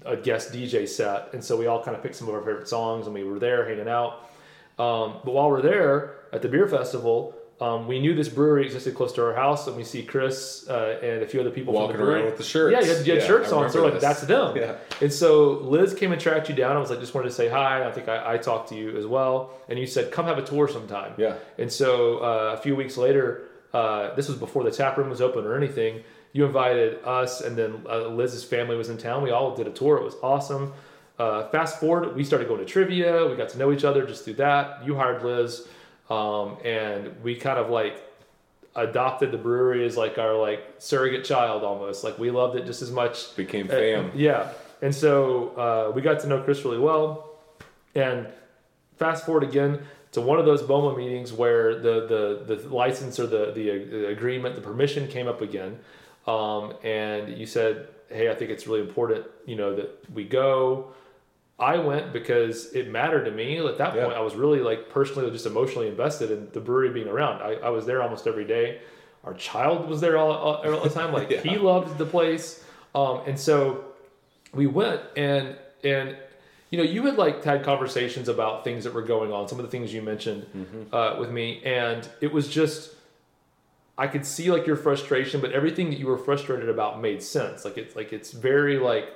[0.05, 1.33] a guest dj set.
[1.33, 3.39] And so we all kind of picked some of our favorite songs and we were
[3.39, 4.31] there hanging out.
[4.79, 8.95] Um, but while we're there at the beer festival, um, we knew this brewery existed
[8.95, 11.91] close to our house, and we see Chris uh, and a few other people Walking
[11.91, 12.21] from the brewery.
[12.21, 12.73] around with the shirts.
[12.73, 14.57] Yeah, you had, you had Yeah, shirts on, so remember like that's them.
[14.57, 14.77] Yeah.
[15.01, 16.77] And so Liz came and tracked you down.
[16.77, 17.87] I was like, just wanted to say hi.
[17.87, 20.43] I think I, I talked to you as well, and you said come have a
[20.43, 21.13] tour sometime.
[21.19, 21.35] Yeah.
[21.59, 25.21] And so uh, a few weeks later, uh, this was before the tap room was
[25.21, 26.03] open or anything.
[26.33, 29.23] You invited us, and then uh, Liz's family was in town.
[29.23, 29.97] We all did a tour.
[29.99, 30.73] It was awesome.
[31.19, 33.27] Uh, fast forward, we started going to trivia.
[33.27, 34.87] We got to know each other just through that.
[34.87, 35.69] You hired Liz,
[36.11, 38.03] um, and we kind of like
[38.77, 42.05] adopted the brewery as like our like surrogate child almost.
[42.05, 43.35] Like we loved it just as much.
[43.37, 44.11] Became Uh, fam.
[44.15, 44.53] yeah.
[44.83, 47.31] And so uh, we got to know Chris really well.
[47.95, 48.27] And
[48.97, 49.81] fast forward again
[50.13, 52.07] to one of those BOMA meetings where the,
[52.47, 55.79] the, the license or the, the agreement, the permission came up again.
[56.27, 60.93] Um, and you said, hey, I think it's really important, you know, that we go.
[61.61, 63.59] I went because it mattered to me.
[63.59, 64.05] At that Yeah.
[64.05, 67.43] point, I was really like personally just emotionally invested in the brewery being around.
[67.43, 68.81] I, I was there almost every day.
[69.25, 71.13] Our child was there all, all, all the time.
[71.13, 72.65] Like he loved the place.
[72.95, 73.85] Um, and so
[74.55, 76.17] we went and and
[76.71, 79.65] you know you had like had conversations about things that were going on some of
[79.65, 80.47] the things you mentioned
[80.93, 82.95] uh, with me and it was just
[83.97, 87.65] i could see like your frustration but everything that you were frustrated about made sense
[87.65, 89.09] like it's like it's very like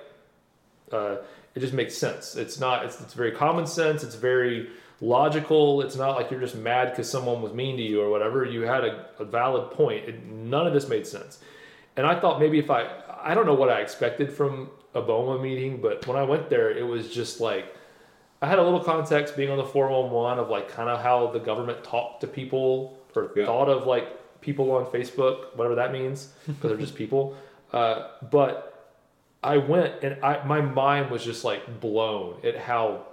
[0.92, 1.16] uh,
[1.54, 2.36] it just makes sense.
[2.36, 4.02] It's not it's, it's very common sense.
[4.02, 4.68] It's very
[5.00, 5.82] logical.
[5.82, 8.44] It's not like you're just mad because someone was mean to you or whatever.
[8.44, 10.08] You had a, a valid point.
[10.08, 11.38] It, none of this made sense.
[11.96, 12.90] And I thought maybe if I,
[13.22, 16.70] I don't know what I expected from a BOMA meeting, but when I went there,
[16.70, 17.66] it was just like,
[18.42, 21.38] I had a little context being on the 411 of like kind of how the
[21.38, 23.46] government talked to people or Yeah.
[23.46, 27.36] thought of like people on Facebook, whatever that means, because they're just people.
[27.72, 28.73] Uh, but
[29.44, 33.04] I went and I, my mind was just like blown at how,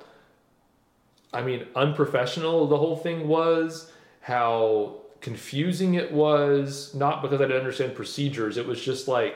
[1.33, 3.91] I mean, unprofessional the whole thing was,
[4.21, 8.55] how confusing it was, not because I didn't understand procedures.
[8.57, 9.35] It was just like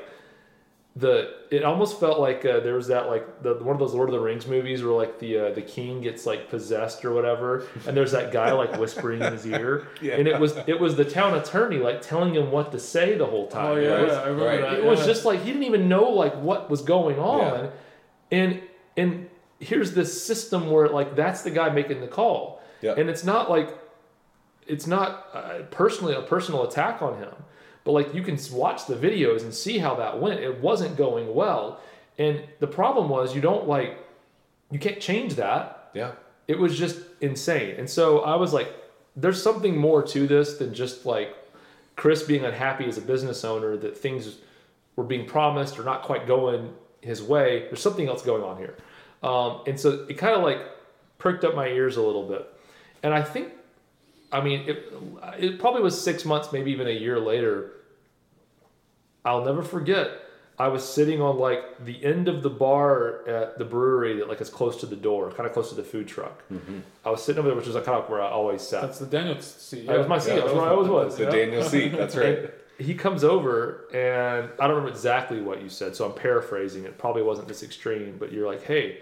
[0.98, 4.08] the it almost felt like uh, there was that like the one of those Lord
[4.08, 7.68] of the Rings movies where like the uh, the king gets like possessed or whatever,
[7.86, 10.14] and there's that guy like whispering in his ear, Yeah.
[10.14, 13.26] and it was it was the town attorney like telling him what to say the
[13.26, 13.66] whole time.
[13.66, 14.62] Oh yeah, It was- yeah, I remember right.
[14.62, 14.74] that.
[14.80, 17.72] it was just like he didn't even know like what was going on
[18.32, 18.62] and
[18.96, 19.30] and
[19.60, 22.94] here's this system where like that's the guy making the call Yeah.
[22.98, 23.78] and it's not like
[24.66, 27.34] it's not uh, personally a personal attack on him
[27.86, 31.34] but like you can watch the videos and see how that went it wasn't going
[31.34, 31.80] well
[32.18, 33.98] and the problem was you don't like
[34.72, 36.12] you can't change that Yeah.
[36.48, 37.76] it was just insane.
[37.78, 38.74] And so I was like,
[39.16, 41.34] there's something more to this than just like
[41.96, 44.38] Chris being unhappy as a business owner that things
[44.96, 47.66] were being promised or not quite going his way.
[47.68, 48.76] There's something else going on here.
[49.24, 50.60] Um, and so it kind of like
[51.20, 52.46] perked up my ears a little bit.
[53.04, 53.54] And I think,
[54.32, 54.92] I mean, it,
[55.40, 57.72] it probably was six months, maybe even a year later.
[59.26, 60.12] I'll never forget.
[60.58, 64.40] I was sitting on like the end of the bar at the brewery that like
[64.40, 66.44] is close to the door, kind of close to the food truck.
[66.50, 66.80] Mm-hmm.
[67.04, 68.84] I was sitting over there, which is like kind of where I always sat.
[68.84, 69.88] That's the Daniel seat.
[69.88, 70.36] That was my seat.
[70.36, 71.18] That's where I always was.
[71.18, 71.30] The yeah.
[71.32, 71.90] Daniel seat.
[71.90, 72.38] That's right.
[72.38, 76.86] And he comes over, and I don't remember exactly what you said, so I'm paraphrasing.
[76.86, 79.00] It probably wasn't this extreme, but you're like, "Hey,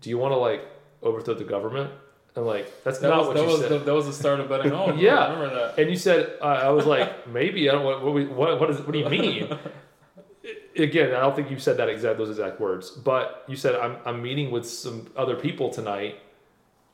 [0.00, 0.62] do you want to like
[1.02, 1.90] overthrow the government?"
[2.38, 3.70] And like, that's That not was what that you was said.
[3.72, 4.96] the, that was the start of betting home.
[5.08, 5.16] Yeah.
[5.18, 5.78] I remember that.
[5.78, 7.84] And you said, uh, I was like, maybe I don't.
[7.84, 9.58] What what, we- what what, is, what do you mean?
[10.76, 13.96] Again, I don't think you said that exact those exact words, but you said I'm
[14.06, 16.20] I'm meeting with some other people tonight,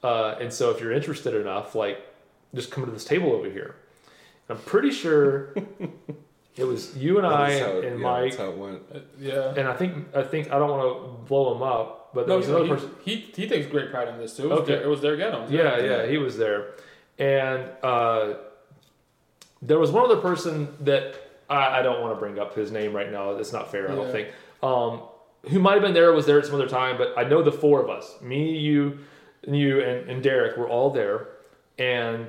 [0.03, 1.99] uh, and so if you're interested enough, like,
[2.55, 3.77] just come to this table over here.
[4.49, 5.55] I'm pretty sure
[6.57, 8.83] it was you and I how it- and yeah, Mike, That's how it went.
[8.95, 9.55] Uh, yeah.
[9.55, 10.83] and I think I think I don't want
[11.23, 12.91] to blow him up, but there No, was he, another he, person.
[13.05, 14.45] he, he takes great pride in this too.
[14.45, 14.75] It was, Okay.
[14.75, 15.47] their, it was their ghetto.
[15.51, 16.75] Yeah, yeah, he was there,
[17.19, 18.35] and uh,
[19.61, 21.15] there was one other person that
[21.51, 23.31] I, I don't want to bring up his name right now.
[23.33, 23.91] It's not fair.
[23.91, 24.29] I don't think.
[24.63, 25.03] Um,
[25.51, 27.53] who might have been there was there at some other time, but I know the
[27.53, 28.99] four of us, me, you,
[29.47, 31.29] and you, and, and Derek, were all there,
[31.79, 32.29] and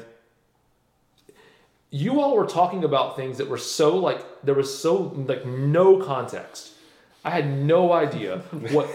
[1.92, 5.98] you all were talking about things that were so like there was so like no
[6.04, 6.72] context.
[7.24, 8.40] I had no idea
[8.72, 8.90] what.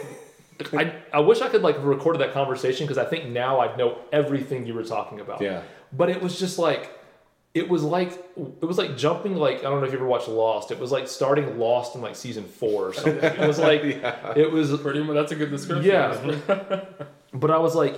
[0.72, 3.76] I, I wish I could like have recorded that conversation because I think now I'd
[3.78, 5.40] know everything you were talking about.
[5.40, 5.62] Yeah.
[5.92, 6.96] But it was just like
[7.52, 10.28] it was like it was like jumping like I don't know if you ever watched
[10.28, 10.70] Lost.
[10.70, 13.16] It was like starting Lost in like season four or something.
[13.24, 13.82] It was like
[14.36, 15.14] it was Pretty much.
[15.14, 15.90] That's a good description.
[15.90, 16.16] yeah.
[17.34, 17.96] but I was like,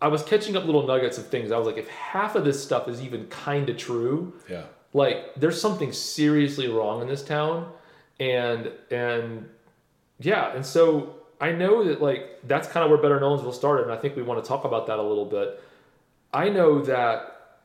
[0.00, 1.52] I was catching up little nuggets of things.
[1.52, 4.64] I was like, if half of this stuff is even kind of true, Yeah.
[4.92, 7.70] like there's something seriously wrong in this town,
[8.18, 9.48] and and
[10.18, 13.92] yeah, and so I know that like that's kind of where Better Nolensville started, and
[13.92, 15.62] I think we want to talk about that a little bit.
[16.32, 17.58] I know that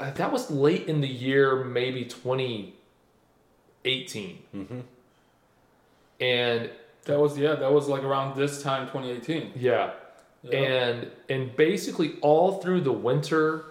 [0.00, 4.38] uh, that was late in the year, maybe 2018.
[4.54, 4.80] Mm-hmm.
[6.20, 6.70] And
[7.04, 7.54] That was yeah.
[7.54, 9.52] That was like around this time, 2018.
[9.56, 9.92] yeah,
[10.42, 10.58] Yeah.
[10.58, 13.64] and and basically all through the winter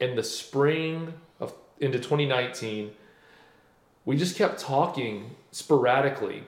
[0.00, 2.92] and the spring of into 2019
[4.04, 6.44] we just kept talking sporadically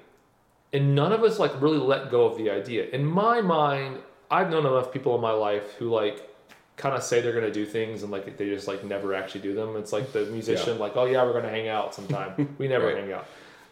[0.73, 2.89] and none of us like really let go of the idea.
[2.91, 3.99] In my mind
[4.31, 6.29] i've known enough people in my life who like
[6.77, 9.41] kind of say they're going to do things and like they just like never actually
[9.41, 9.77] do them.
[9.77, 12.55] It's like the musician like oh yeah we're going to hang out sometime.
[12.59, 12.97] We never Right.
[12.99, 13.27] hang out.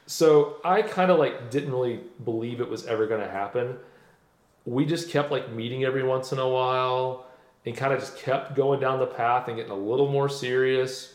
[0.06, 3.76] So i kind of like didn't really believe it was ever going to happen.
[4.64, 7.26] We just kept like meeting every once in a while
[7.66, 11.14] and kind of just kept going down the path and getting a little more serious.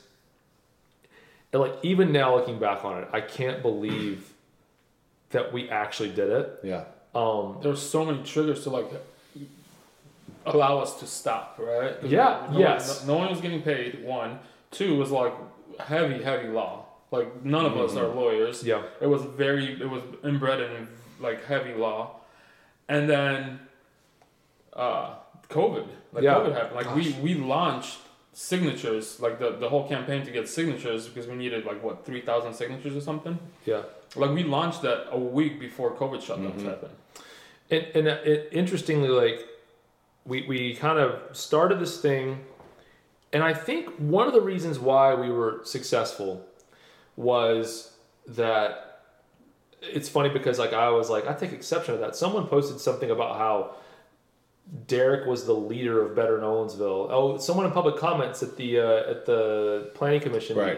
[1.53, 4.33] And like even now looking back on it, I can't believe
[5.31, 6.59] that we actually did it.
[6.63, 6.83] Yeah.
[7.15, 8.87] Um there were so many triggers to like
[10.45, 11.95] allow us to stop, right?
[12.03, 13.05] Yeah, No, yes.
[13.05, 14.03] No, no one was getting paid.
[14.03, 14.39] One,
[14.71, 15.33] two was like
[15.79, 16.85] heavy, heavy law.
[17.11, 18.63] Like none of us are lawyers.
[18.63, 18.83] yeah.
[19.01, 19.81] It was very.
[19.81, 20.87] It was inbred in
[21.19, 22.17] like heavy law,
[22.87, 23.59] and then
[24.73, 25.15] uh,
[25.49, 25.87] COVID.
[26.13, 26.35] Like Yeah.
[26.35, 26.75] COVID happened.
[26.75, 27.97] Like we we launched
[28.49, 32.21] signatures, like the the whole campaign to get signatures because we needed like what three
[32.21, 33.37] thousand signatures or something.
[33.65, 33.81] Yeah.
[34.15, 36.65] Like we launched that a week before COVID shutdowns Mhm.
[36.71, 36.93] happened.
[37.69, 39.45] And, and it, interestingly, like
[40.25, 42.39] we we kind of started this thing,
[43.33, 46.45] and I think one of the reasons why we were successful
[47.17, 47.91] was
[48.25, 49.01] that
[49.81, 52.15] it's funny because like I was like I take exception to that.
[52.15, 53.75] Someone posted something about how
[54.87, 57.07] Derek was the leader of Better Nolensville.
[57.09, 60.77] Oh, someone in public comments at the uh, at the planning commission Right.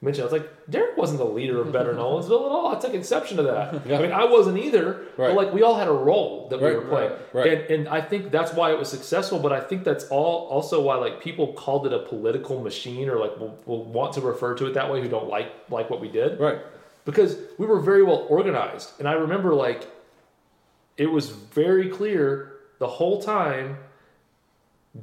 [0.00, 0.22] mentioned.
[0.22, 2.74] I was like, Derek wasn't the leader of Better Nolensville at all.
[2.74, 3.86] I took exception to that.
[3.86, 3.98] Yeah.
[3.98, 5.06] I mean, I wasn't either.
[5.16, 5.28] Right.
[5.28, 7.52] But like, we all had a role that we were playing, right, right.
[7.52, 9.38] and and I think that's why it was successful.
[9.38, 13.18] But I think that's all also why like people called it a political machine, or
[13.20, 16.00] like will, will want to refer to it that way who don't like like what
[16.00, 16.58] we did Right.
[17.04, 18.90] because we were very well organized.
[18.98, 19.86] And I remember like
[20.96, 23.78] it was very clear the whole time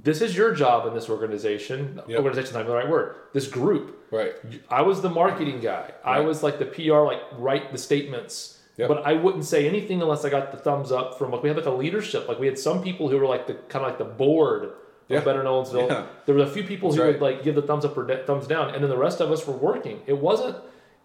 [0.03, 2.01] this is your job in this organization.
[2.07, 2.17] Yep.
[2.17, 3.15] Organization's not even the right word.
[3.33, 4.05] This group.
[4.11, 4.33] Right.
[4.69, 5.91] I was the marketing guy.
[6.03, 8.59] I was like the PR, like write the statements.
[8.77, 8.89] Yep.
[8.89, 11.57] But I wouldn't say anything unless I got the thumbs up from like we had
[11.57, 12.27] like a leadership.
[12.27, 14.71] Like we had some people who were like the kind of like the board
[15.07, 15.19] Yeah.
[15.19, 15.87] of Better Nolensville.
[15.89, 16.07] Yeah.
[16.25, 17.13] There were a few people That's who right.
[17.13, 19.31] would like give the thumbs up or de- thumbs down, and then the rest of
[19.31, 20.01] us were working.
[20.07, 20.57] It wasn't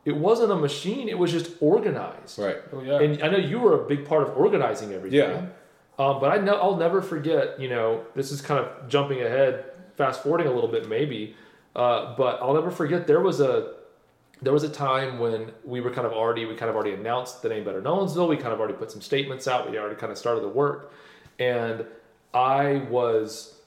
[0.04, 1.08] it wasn't a machine.
[1.08, 2.38] It was just organized.
[2.38, 2.56] Right.
[2.72, 2.98] Oh yeah.
[3.00, 5.18] And I know you were a big part of organizing everything.
[5.20, 5.46] Yeah.
[6.00, 7.60] Um, but I know I'll never forget.
[7.60, 9.66] You know, this is kind of jumping ahead,
[9.98, 11.36] fast forwarding a little bit, maybe.
[11.76, 13.06] Uh, but I'll never forget.
[13.06, 13.74] There was a
[14.40, 17.42] there was a time when we were kind of already we kind of already announced
[17.42, 18.30] the name Better Nolensville.
[18.30, 19.70] We kind of already put some statements out.
[19.70, 20.90] We already kind of started the work,
[21.38, 21.84] and
[22.32, 23.59] I was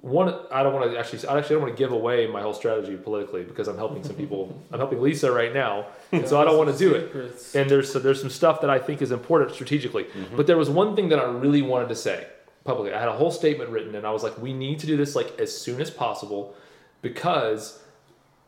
[0.00, 0.32] one.
[0.52, 1.26] I don't want to actually.
[1.28, 4.14] I actually don't want to give away my whole strategy politically because I'm helping some
[4.16, 4.56] people.
[4.72, 7.12] I'm helping Lisa right now, and so I don't want to do it
[7.54, 10.06] and there's so there's some stuff that I think is important strategically.
[10.36, 12.26] But there was one thing that I really wanted to say
[12.64, 12.92] publicly.
[12.94, 15.16] I had a whole statement written, and I was like, "We need to do this
[15.16, 16.54] like as soon as possible,
[17.02, 17.82] because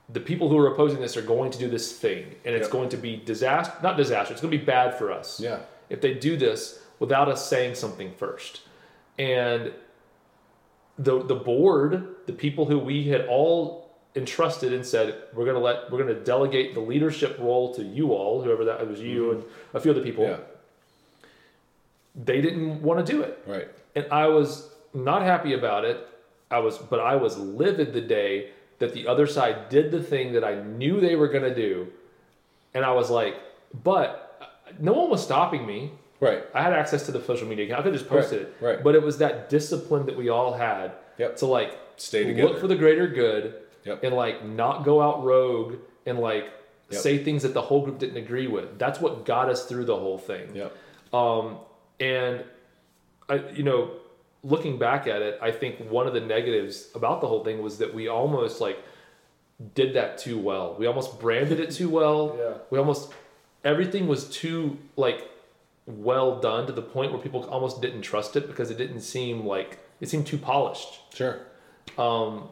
[0.08, 2.72] the people who are opposing this are going to do this thing, and it's Yep.
[2.72, 3.72] going to be disaster.
[3.82, 4.32] Not disaster.
[4.32, 5.60] It's going to be bad for us Yeah.
[5.88, 8.60] if they do this without us saying something first.
[9.18, 9.72] And
[11.00, 11.90] the the board,
[12.26, 16.74] the people who we had all entrusted and said we're gonna let we're gonna delegate
[16.74, 19.44] the leadership role to you all, whoever that was you and
[19.74, 20.24] a few other people.
[20.24, 20.38] Yeah.
[22.24, 23.68] They didn't want to do it, Right.
[23.94, 26.06] and I was not happy about it.
[26.50, 30.32] I was, but I was livid the day that the other side did the thing
[30.32, 31.86] that I knew they were gonna do,
[32.74, 33.36] and I was like,
[33.84, 35.92] but uh, no one was stopping me.
[36.20, 36.44] Right.
[36.54, 37.80] I had access to the social media account.
[37.80, 38.54] I could have just posted it.
[38.60, 38.82] right.
[38.82, 41.36] But it was that discipline that we all had Yep.
[41.36, 42.48] to like Stay together.
[42.48, 43.54] look for the greater good
[43.84, 44.04] Yep.
[44.04, 46.44] and like not go out rogue and like
[46.90, 47.00] Yep.
[47.00, 48.78] say things that the whole group didn't agree with.
[48.78, 50.54] That's what got us through the whole thing.
[50.54, 50.72] Yep.
[51.14, 51.58] Um,
[52.00, 52.44] and
[53.28, 53.92] I, you know,
[54.42, 57.78] looking back at it, I think one of the negatives about the whole thing was
[57.78, 58.78] that we almost like
[59.74, 60.74] did that too well.
[60.78, 62.36] We almost branded it too well.
[62.38, 62.52] Yeah.
[62.70, 63.12] We almost
[63.64, 65.28] everything was too like
[65.90, 69.46] well done to the point where people almost didn't trust it because it didn't seem
[69.46, 71.00] like it seemed too polished.
[71.14, 71.40] Sure.
[71.98, 72.48] Um,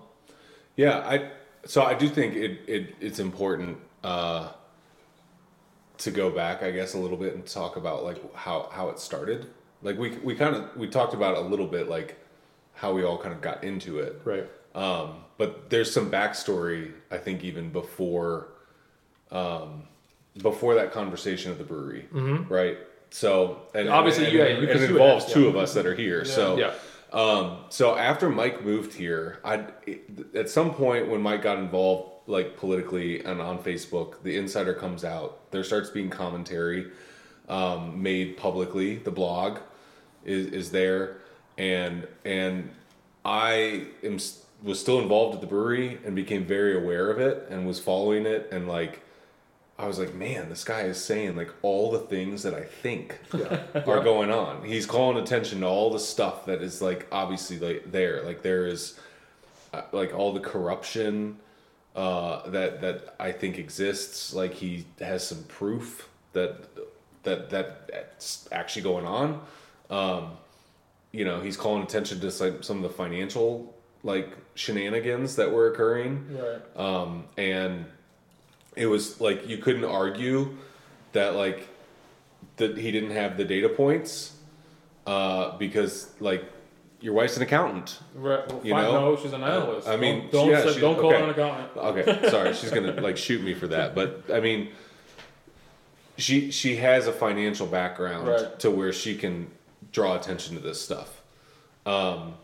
[0.76, 1.30] Yeah, I
[1.64, 4.50] so I do think it, it it's important uh,
[5.98, 8.98] to go back, I guess, a little bit and talk about like how how it
[8.98, 9.46] started.
[9.82, 12.16] Like we we kind of we talked about a little bit like
[12.74, 14.20] how we all kind of got into it.
[14.24, 14.46] right.
[14.74, 18.48] Um, but there's some backstory, I think, even before
[19.30, 19.84] um,
[20.40, 22.06] before that conversation at the brewery,
[22.48, 22.78] right?
[23.10, 25.48] So and Obviously, and, yeah, and, you- and 'cause it involves two yeah.
[25.48, 26.24] of us that are here.
[26.24, 26.72] So Yeah.
[27.10, 29.64] Um, so after Mike moved here, I
[30.34, 35.04] at some point when Mike got involved, like politically and on Facebook, the insider comes
[35.06, 35.50] out.
[35.50, 36.88] There starts being commentary
[37.48, 38.96] um, made publicly.
[38.96, 39.58] The blog
[40.26, 41.16] is is there,
[41.56, 42.68] and and
[43.24, 44.18] I am
[44.62, 48.26] was still involved at the brewery and became very aware of it and was following
[48.26, 49.00] it and like.
[49.78, 53.18] I was like, man, this guy is saying like all the things that I think
[53.86, 54.64] are going on.
[54.64, 58.22] He's calling attention to all the stuff that is like obviously like there.
[58.24, 58.98] Like there is
[59.72, 61.38] uh, like all the corruption
[61.94, 64.34] uh, that that I think exists.
[64.34, 66.56] Like he has some proof that
[67.22, 69.40] that that that's actually going on.
[69.90, 70.32] Um,
[71.12, 75.72] you know, he's calling attention to some, some of the financial like shenanigans that were
[75.72, 76.76] occurring Right.
[76.76, 77.86] um, and
[78.78, 80.56] it was like you couldn't argue
[81.12, 81.68] that like
[82.56, 84.36] that he didn't have the data points
[85.06, 86.44] uh, because like
[87.00, 87.98] your wife's an accountant.
[88.14, 88.46] Right.
[88.48, 89.14] Well, You fine, know?
[89.14, 89.86] no, she's an analyst.
[89.88, 91.18] I mean, don't don't, yeah, say- don't call okay.
[91.18, 91.76] her an accountant.
[91.76, 94.70] Okay, sorry, she's gonna like shoot me for that, but I mean,
[96.16, 98.58] she she has a financial background Right.
[98.60, 99.50] to where she can
[99.92, 101.22] draw attention to this stuff.
[101.86, 102.34] Um,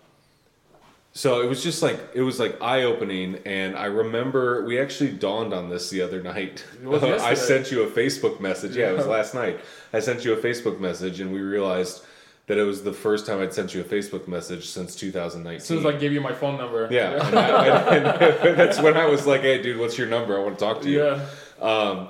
[1.17, 5.12] so it was just like it was like eye opening, and I remember we actually
[5.12, 6.65] dawned on this the other night.
[6.91, 8.77] I sent you a Facebook message.
[8.77, 9.61] Yeah, it was last night.
[9.93, 12.05] I sent you a Facebook message, and we realized
[12.47, 15.57] that it was the first time I'd sent you a Facebook message since 2019.
[15.57, 16.89] As soon as I gave you my phone number.
[16.91, 20.37] Yeah, and, I, and, and that's when I was like, "Hey, dude, what's your number?
[20.37, 21.27] I want to talk to you." Yeah.
[21.61, 22.09] Um,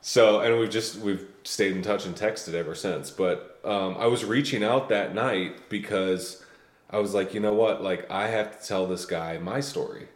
[0.00, 3.10] so, and we've just we've stayed in touch and texted ever since.
[3.10, 6.44] But um, I was reaching out that night because
[6.90, 7.82] I was like, you know what?
[7.82, 10.08] Like, I have to tell this guy my story.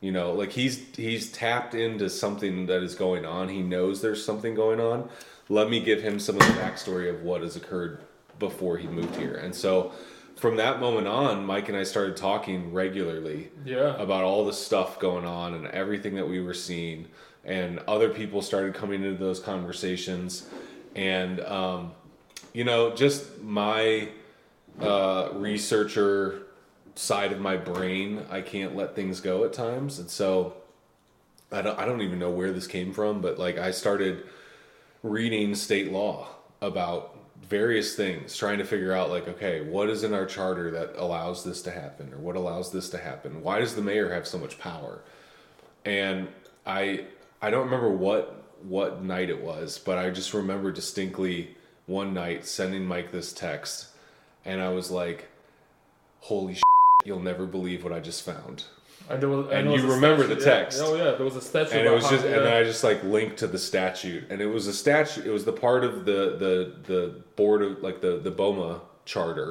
[0.00, 3.48] You know, like he's he's tapped into something that is going on.
[3.48, 5.08] He knows there's something going on.
[5.48, 8.02] Let me give him some of the backstory of what has occurred
[8.38, 9.34] before he moved here.
[9.34, 9.90] And so,
[10.36, 13.96] from that moment on, Mike and I started talking regularly Yeah.
[14.00, 17.08] about all the stuff going on and everything that we were seeing
[17.44, 20.46] and other people started coming into those conversations
[20.94, 21.90] and um,
[22.52, 24.08] you know just my
[24.80, 26.42] uh, researcher
[26.94, 29.98] side of my brain i can't let things go at times.
[29.98, 30.54] And so
[31.52, 34.24] I don't, I don't even know where this came from but like i started
[35.02, 36.28] reading state law
[36.60, 40.94] about various things trying to figure out like okay what is in our charter that
[40.96, 43.42] allows this to happen or what allows this to happen?
[43.42, 45.00] Why does the mayor have so much power?
[45.84, 46.28] And
[46.68, 47.04] i
[47.42, 51.56] i don't remember what what night it was but i just remember distinctly
[51.86, 53.88] one night sending mike this text
[54.48, 55.28] and i was like
[56.20, 56.62] holy shit,
[57.04, 58.64] you'll never believe what i just found
[59.10, 60.58] And, there was, And there you remember statute, the yeah.
[60.58, 60.80] text.
[60.82, 61.72] Oh yeah, there was a statute.
[61.76, 62.52] and it was how- just and then.
[62.52, 65.52] I just like linked to the statute and it was a statute it was the
[65.66, 66.54] part of the the
[66.92, 67.00] the
[67.36, 69.50] board of like the the BOMA charter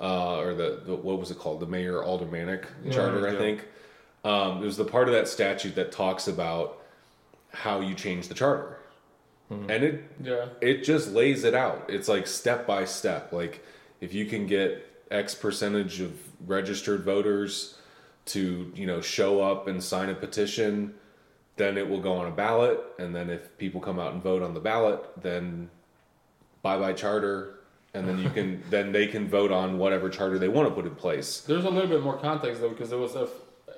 [0.00, 3.38] uh, or the, the what was it called the mayor aldermanic charter I yeah.
[3.38, 3.58] think
[4.24, 6.66] um, it was the part of that statute that talks about
[7.52, 8.78] how you change the charter
[9.50, 10.46] and it yeah.
[10.60, 11.86] it just lays it out.
[11.88, 13.32] It's like step by step.
[13.32, 13.64] Like
[14.00, 16.12] if you can get X percentage of
[16.46, 17.78] registered voters
[18.26, 20.94] to, you know, show up and sign a petition,
[21.56, 22.80] then it will go on a ballot.
[22.98, 25.70] And then if people come out and vote on the ballot, then
[26.62, 27.60] bye bye charter.
[27.92, 30.86] And then you can then they can vote on whatever charter they want to put
[30.86, 31.40] in place.
[31.42, 33.28] There's a little bit more context though because it was a,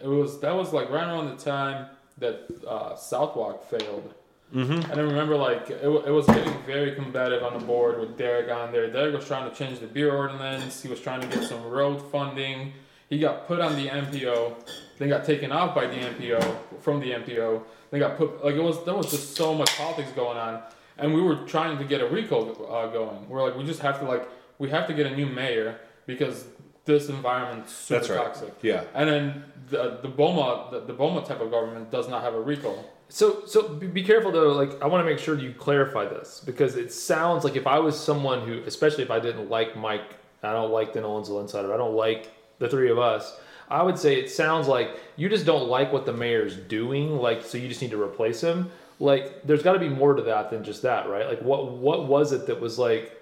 [0.02, 1.88] it was that was like right around the time
[2.18, 4.14] that uh, Southwalk failed.
[4.55, 4.90] Mm-hmm.
[4.90, 8.51] And I remember like it, it was getting very combative on the board with Derek
[8.51, 8.90] on there.
[8.90, 10.82] Derek was trying to change the beer ordinance.
[10.82, 12.72] He was trying to get some road funding.
[13.09, 14.55] He got put on the MPO,
[14.99, 17.62] then got taken off by the MPO from the MPO.
[17.90, 20.62] Then got put like it was there was just so much politics going on,
[20.99, 23.28] and we were trying to get a recall uh, going.
[23.28, 24.28] We're like we just have to like
[24.59, 26.47] we have to get a new mayor because
[26.84, 28.24] this environment's super right.
[28.24, 28.55] toxic.
[28.62, 28.84] Yeah.
[28.94, 32.40] And then the the Boma the, the Boma type of government does not have a
[32.40, 32.84] recall.
[33.09, 34.52] So, so be careful though.
[34.52, 37.78] Like, I want to make sure you clarify this because it sounds like if I
[37.78, 41.72] was someone who, especially if I didn't like Mike, I don't like the Nolensville Insider,
[41.72, 43.38] I don't like the three of us.
[43.68, 47.16] I would say it sounds like you just don't like what the mayor's doing.
[47.16, 48.70] Like, so you just need to replace him.
[48.98, 51.26] Like, there's got to be more to that than just that, right?
[51.26, 53.12] Like, what what was it that was like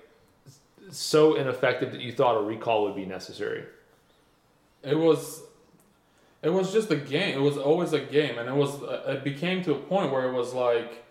[0.91, 3.65] so ineffective that you thought a recall would be necessary?
[4.83, 5.43] It was,
[6.45, 7.35] it was just a game.
[7.35, 8.83] It was always a game, and it was.
[8.83, 11.05] Uh, it became to a point where it was like,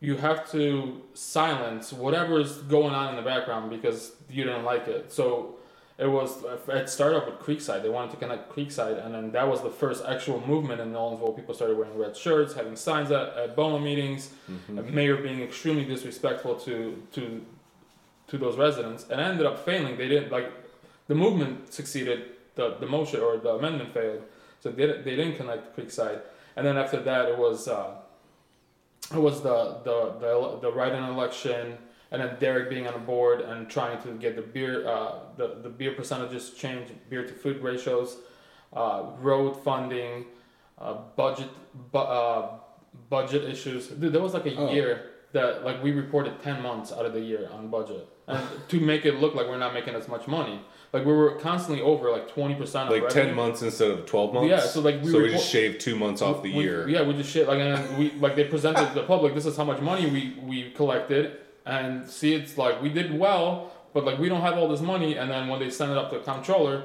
[0.00, 5.12] you have to silence whatever's going on in the background because you don't like it.
[5.12, 5.56] So,
[5.98, 6.44] it was.
[6.44, 7.82] Uh, it started up with Creekside.
[7.82, 11.34] They wanted to connect Creekside, and then that was the first actual movement in Nolensville.
[11.34, 14.30] People started wearing red shirts, having signs at, at BOMA meetings.
[14.48, 14.78] Mm-hmm.
[14.78, 17.44] A mayor being extremely disrespectful to to
[18.28, 19.96] to those residents, and ended up failing.
[19.96, 20.52] They didn't like
[21.08, 24.22] the movement succeeded, the the motion or the amendment failed,
[24.60, 26.20] so they didn't- they didn't connect Creekside,
[26.56, 27.90] and then after that it was uh,
[29.12, 31.78] it was the the the the write-in election.
[32.10, 35.56] And then Derek being on the board and trying to get the beer, uh, the,
[35.64, 38.18] the beer percentages changed, beer to food ratios,
[38.72, 40.26] uh, road funding,
[40.78, 41.48] uh, budget,
[41.90, 42.50] bu- uh,
[43.10, 43.88] budget issues.
[43.88, 44.70] Dude, there was like a Oh.
[44.70, 48.78] year that like we reported ten months out of the year on budget, and to
[48.78, 50.60] make it look like we're not making as much money.
[50.94, 52.88] Like we were constantly over like twenty percent.
[52.88, 54.48] Like ten months instead of twelve months.
[54.48, 56.88] Yeah, so, like, we so we just shaved two months off the we, year.
[56.88, 59.34] Yeah, we just shit like and then we like they presented to the public.
[59.34, 63.72] This is how much money we we collected, and see it's like we did well,
[63.92, 65.16] but like we don't have all this money.
[65.16, 66.84] And then when they send it up to the comptroller,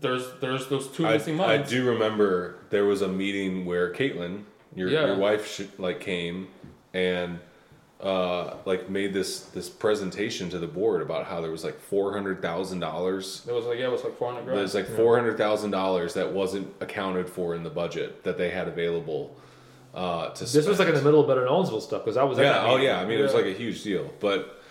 [0.00, 1.70] there's there's those two I, missing months.
[1.70, 4.44] I do remember there was a meeting where Caitlin,
[4.74, 5.04] your Yeah.
[5.04, 6.48] your wife, sh- like came
[6.94, 7.40] and
[8.02, 12.12] uh, like made this this presentation to the board about how there was like four
[12.12, 13.44] hundred thousand dollars.
[13.48, 14.56] It was like yeah, it was like four hundred.
[14.56, 18.50] There's like four hundred thousand dollars that wasn't accounted for in the budget that they
[18.50, 19.36] had available
[19.94, 20.44] uh, to.
[20.44, 22.64] This was like in the middle of Better Nolensville stuff because I was yeah.
[22.64, 23.00] Oh yeah.
[23.00, 24.62] I mean, it was like a huge deal, but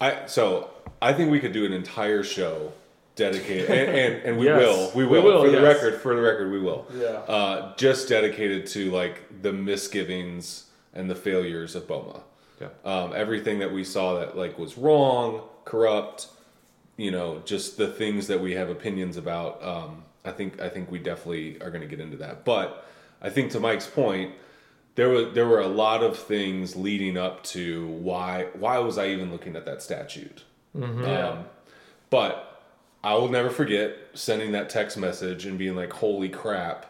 [0.00, 2.72] I so I think we could do an entire show
[3.16, 4.58] dedicated, and, and, and we Yes.
[4.58, 6.86] will, we We will, will, for the record, for the record, we will.
[6.94, 7.06] Yeah.
[7.08, 12.22] Uh, just dedicated to like the misgivings and the failures of Boma.
[12.60, 12.68] Yeah.
[12.84, 16.28] Um, everything that we saw that like was wrong, corrupt,
[16.96, 19.62] you know, just the things that we have opinions about.
[19.64, 22.44] Um, I think I think we definitely are going to get into that.
[22.44, 22.86] But
[23.22, 24.34] I think to Mike's point,
[24.94, 29.08] there was there were a lot of things leading up to why why was I
[29.08, 30.44] even looking at that statute?
[30.78, 31.28] Yeah.
[31.28, 31.44] Um,
[32.10, 32.62] but
[33.02, 36.86] I will never forget sending that text message and being like, "Holy crap!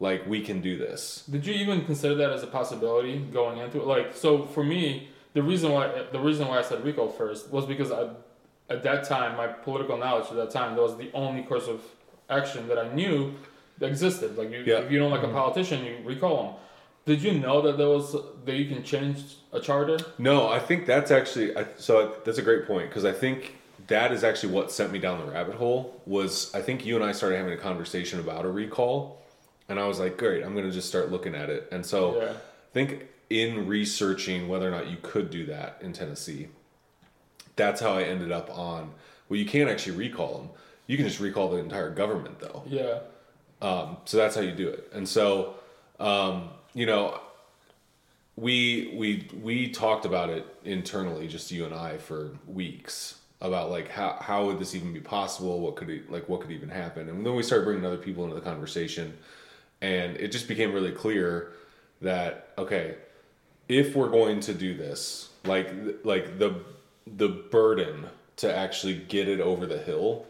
[0.00, 3.78] Like we can do this." Did you even consider that as a possibility going into
[3.80, 3.86] it?
[3.86, 7.66] Like, so for me, the reason why the reason why I said recall first was
[7.66, 8.08] because I,
[8.68, 11.80] at that time, my political knowledge at that time, that was the only course of
[12.28, 13.34] action that I knew
[13.78, 14.36] that existed.
[14.38, 14.78] Like, you, Yeah.
[14.78, 15.34] if you don't like a mm-hmm.
[15.34, 16.54] politician, you recall them.
[17.06, 19.98] Did you know that there was that you can change a charter?
[20.18, 22.14] No, I think that's actually I, so.
[22.24, 23.56] That's a great point because I think
[23.88, 26.00] that is actually what sent me down the rabbit hole.
[26.06, 29.19] Was I think you and I started having a conversation about a recall,
[29.70, 32.20] and I was like, "Great, I'm going to just start looking at it." And so
[32.20, 32.32] Yeah.
[32.32, 36.48] I think in researching whether or not you could do that in Tennessee,
[37.56, 38.92] that's how I ended up on.
[39.28, 40.50] Well, you can't actually recall them.
[40.88, 42.64] You can just recall the entire government, though.
[42.66, 42.98] Yeah.
[43.62, 44.90] Um, so that's how you do it.
[44.92, 45.54] And so,
[46.00, 47.20] um, you know,
[48.36, 53.88] we we we talked about it internally, just you and I, for weeks about like
[53.88, 55.60] how how would this even be possible?
[55.60, 57.08] What could it, like what could even happen?
[57.08, 59.16] And then we started bringing other people into the conversation,
[59.80, 61.52] and it just became really clear
[62.00, 62.96] that okay,
[63.68, 65.72] if we're going to do this, like
[66.04, 66.54] like the
[67.06, 68.06] the burden
[68.36, 70.26] to actually get it over the hill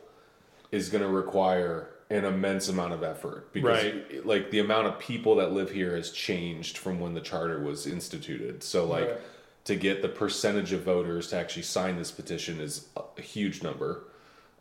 [0.73, 4.27] is going to require an immense amount of effort because Right.
[4.27, 7.87] like the amount of people that live here has changed from when the charter was
[7.87, 9.21] instituted so like Right.
[9.67, 14.05] to get the percentage of voters to actually sign this petition is a huge number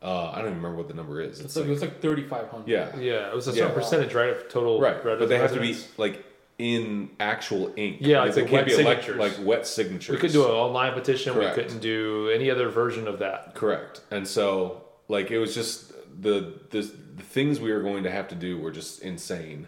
[0.02, 2.02] uh, i don't even remember what the number is It's it's like, like it's like
[2.02, 2.68] thirty five hundred.
[2.70, 3.58] yeah Yeah, it was a Yeah.
[3.68, 4.80] certain percentage, right, of total.
[4.80, 6.26] right but they have to be like
[6.58, 9.38] in actual ink Yeah, like, like they can't wet be elect- signatures.
[9.38, 11.34] like wet signatures We couldn't do an online petition.
[11.34, 11.56] Correct.
[11.56, 13.56] We couldn't do any other version of that.
[13.56, 14.02] Correct.
[14.12, 16.82] And so like it was just the the
[17.16, 19.68] the things we were going to have to do were just insane.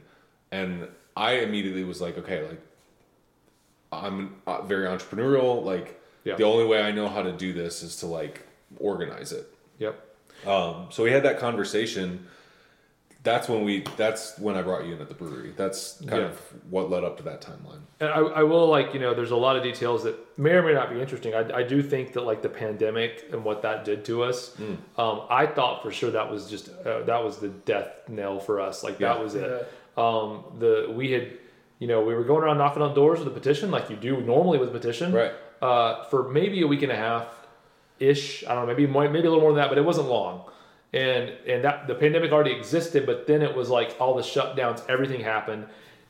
[0.52, 2.60] And I immediately was like, okay, like
[3.92, 5.64] I'm uh, very entrepreneurial.
[5.64, 6.36] Like Yeah.
[6.36, 8.46] the only way I know how to do this is to like
[8.80, 9.48] organize it.
[9.80, 9.96] Yep.
[10.46, 12.28] Um, so we had that conversation.
[13.24, 13.84] That's when we.
[13.98, 15.54] That's when I brought you in at the brewery.
[15.56, 16.28] That's kind Yeah.
[16.30, 16.40] of
[16.72, 17.82] what led up to that timeline.
[18.00, 20.64] And I, I will like you know there's a lot of details that may or
[20.64, 21.36] may not be interesting.
[21.36, 24.58] I, I do think that like the pandemic and what that did to us.
[24.98, 28.60] Um, I thought for sure that was just uh, that was the death knell for
[28.60, 28.84] us.
[28.84, 29.24] Like that Yeah.
[29.24, 29.72] was it.
[29.98, 31.28] Um, the we had
[31.78, 34.20] you know we were going around knocking on doors with a petition like you do
[34.22, 35.14] normally with a petition.
[35.14, 35.34] Right.
[35.62, 37.41] Uh, for maybe a week and a half
[38.02, 38.44] ish.
[38.46, 40.44] I don't know, maybe maybe a little more than that, but it wasn't long.
[40.94, 44.82] And and that the pandemic already existed, but then it was like all the shutdowns,
[44.90, 45.66] everything happened,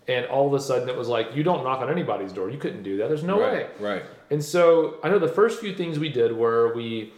[0.08, 2.50] and all of a sudden it was like you don't knock on anybody's door.
[2.50, 3.10] You couldn't do that.
[3.10, 3.68] There's no way.
[3.80, 3.82] right.
[3.82, 4.04] Right.
[4.32, 7.14] And so I know the first few things we did were we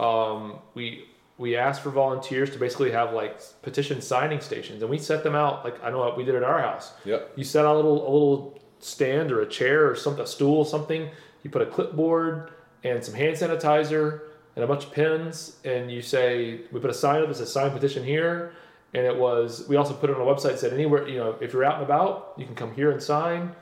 [0.00, 1.04] um, we
[1.38, 5.34] we asked for volunteers to basically have like petition signing stations, and we set them
[5.36, 6.92] out like I know what we did at our house.
[7.04, 7.32] Yep.
[7.36, 10.64] You set out a little a little stand or a chair or something, a stool,
[10.64, 11.10] something.
[11.42, 12.50] You put a clipboard
[12.84, 14.20] and some hand sanitizer
[14.54, 17.46] and a bunch of pens, and you say we put a sign up It's a
[17.46, 18.52] "Sign petition here."
[18.94, 21.36] And it was we also put it on a website that said anywhere you know
[21.40, 23.52] if you're out and about you can come here and sign,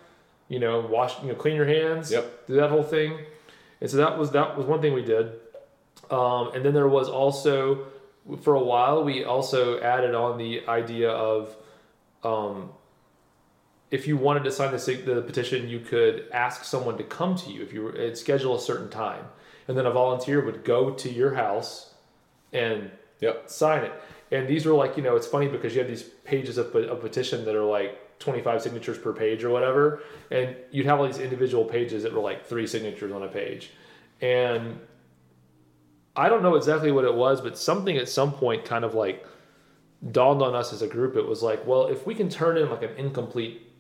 [0.49, 2.47] you know wash you know clean your hands, Yep.
[2.49, 3.19] do that whole thing.
[3.81, 5.33] And so that was that was one thing we did.
[6.11, 7.87] Um, and then there was also
[8.43, 11.57] for a while we also added on the idea of
[12.23, 12.71] um,
[13.93, 17.51] if you wanted to sign the, the petition, you could ask someone to come to
[17.51, 19.27] you if you were, schedule a certain time,
[19.69, 21.95] and then a volunteer would go to your house
[22.53, 22.91] and
[23.21, 23.49] Yep.
[23.49, 23.93] sign it.
[24.33, 27.01] And these were like, you know, it's funny because you have these pages of, of
[27.01, 30.03] petition that are like 25 signatures per page or whatever.
[30.31, 33.71] And you'd have all these individual pages that were like three signatures on a page.
[34.21, 34.81] And
[36.17, 39.25] I don't know exactly what it was, but something at some point kind of like
[40.11, 41.15] dawned on us as a group.
[41.15, 43.72] It was like, well, if we can turn in like an incomplete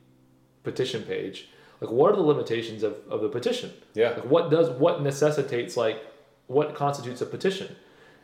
[0.63, 1.49] petition page,
[1.81, 3.71] like what are the limitations of, of the petition?
[3.95, 4.11] Yeah.
[4.11, 6.05] Like what does what necessitates like
[6.47, 7.75] what constitutes a petition?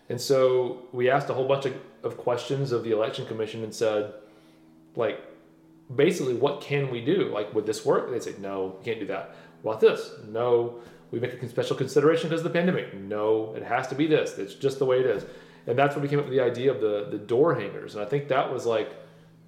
[0.08, 3.74] And so we asked a whole bunch of, of questions of the election commission and
[3.74, 4.14] said,
[4.96, 5.20] like,
[5.94, 7.28] basically, what can we do?
[7.32, 8.10] Like, would this work?
[8.10, 9.34] They said, no, you can't do that.
[9.62, 10.10] What about this?
[10.28, 10.80] No,
[11.10, 12.94] we make a special consideration because of the pandemic.
[12.94, 14.38] No, it has to be this.
[14.38, 15.24] It's just the way it is.
[15.66, 17.94] And that's when we came up with the idea of the, the door hangers.
[17.94, 18.90] And I think that was like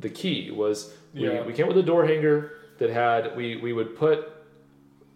[0.01, 1.43] the key was we, Yeah.
[1.43, 4.33] we came up with a door hanger that had, we, we would put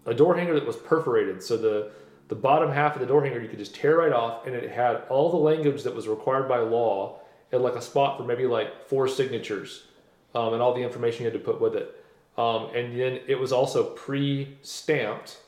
[0.07, 1.43] a door hanger that was perforated.
[1.43, 1.91] So the
[2.29, 4.71] the bottom half of the door hanger you could just tear right off, and it
[4.71, 7.21] had all the language that was required by law,
[7.53, 9.85] and like a spot for maybe like four signatures,
[10.35, 12.03] um, and all the information you had to put with it.
[12.39, 15.39] Um, and then it was also pre-stamped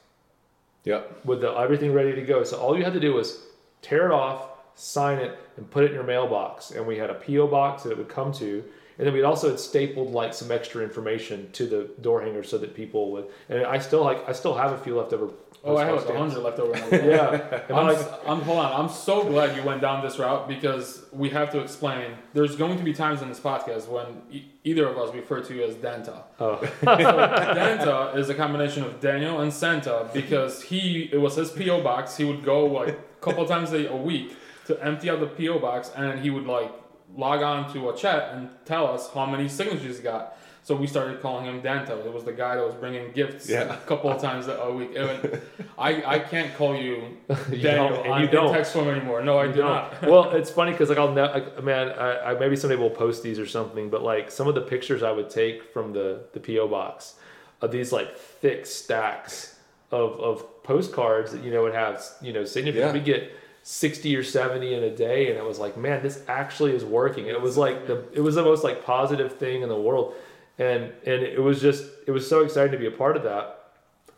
[0.85, 1.25] Yep.
[1.25, 2.45] with the, everything ready to go.
[2.45, 3.43] So all you had to do was
[3.83, 6.71] tear it off, sign it, and put it in your mailbox.
[6.71, 8.63] And we had a PO box that it would come to.
[8.99, 12.57] And then we'd also had stapled like some extra information to the door hanger so
[12.59, 13.27] that people would.
[13.49, 15.31] And I still like I still have a few left over.
[15.65, 16.75] Oh, I have like a hundred left over.
[16.97, 18.81] Yeah, I'm, s- I'm hold on.
[18.81, 22.13] I'm so glad you went down this route because we have to explain.
[22.35, 25.55] There's going to be times in this podcast when e- either of us refer to
[25.55, 26.23] you as Danta.
[26.39, 31.83] oh Danta is a combination of Daniel and Santa because he it was his PO
[31.83, 32.17] box.
[32.17, 34.37] He would go like a couple times a, a week
[34.67, 36.71] to empty out the PO box, and he would like
[37.15, 40.37] log on to a chat and tell us how many signatures he got.
[40.63, 42.05] So we started calling him Danta.
[42.05, 43.73] It was the guy that was bringing gifts Yeah.
[43.73, 44.91] a couple of times a week.
[44.95, 45.43] It-
[45.79, 47.19] I, I can't call you
[47.51, 48.53] You Daniel don't, and on you don't.
[48.53, 49.23] text form anymore.
[49.23, 49.69] No, I You do don't.
[49.69, 50.03] not.
[50.03, 53.23] well, it's funny because like I'll ne- like, man, I, I maybe somebody will post
[53.23, 56.41] these or something, but like some of the pictures I would take from the the
[56.41, 57.15] PO box
[57.63, 59.59] of these like thick stacks
[59.93, 62.81] of of postcards that you know would have you know signatures.
[62.81, 62.93] Yeah.
[62.93, 63.31] We get
[63.71, 67.27] sixty or seventy in a day, and it was like, man, this actually is working.
[67.27, 70.15] It was like the it was the most like positive thing in the world,
[70.57, 73.65] and and it was just it was so exciting to be a part of that.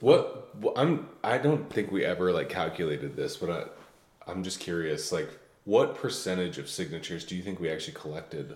[0.01, 4.61] What what- I'm I don't think we ever like calculated this, but I I'm just
[4.61, 5.31] curious like
[5.65, 8.55] what percentage of signatures do you think we actually collected?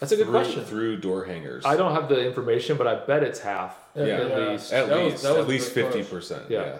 [0.00, 0.64] That's a good through, question.
[0.64, 1.64] Through door hangers.
[1.66, 4.48] I don't have the information, but I bet it's half Yeah, at yeah.
[4.48, 4.72] least.
[4.72, 6.44] at That was- least that was at least fifty percent.
[6.48, 6.64] Yeah.
[6.64, 6.76] Yeah.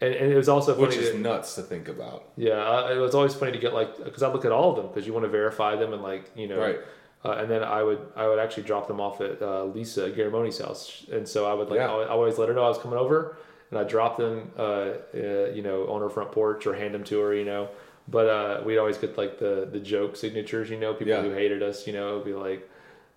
[0.00, 0.86] And, and it was also funny.
[0.86, 2.30] Which is to- nuts to think about.
[2.36, 4.86] yeah, it was always funny to get like because I look at all of them
[4.88, 6.78] because you want to verify them and like you know, Right.
[7.24, 10.58] uh, and then I would I would actually drop them off at uh, Lisa Garamoni's
[10.60, 11.90] house, and so I would like Yeah.
[11.92, 13.36] I always let her know I was coming over,
[13.70, 17.02] and I drop them uh, uh, you know on her front porch or hand them
[17.04, 17.68] to her, you know.
[18.06, 21.22] But uh, we'd always get like the the joke signatures, you know, people Yeah.
[21.22, 22.70] who hated us, you know, would be like,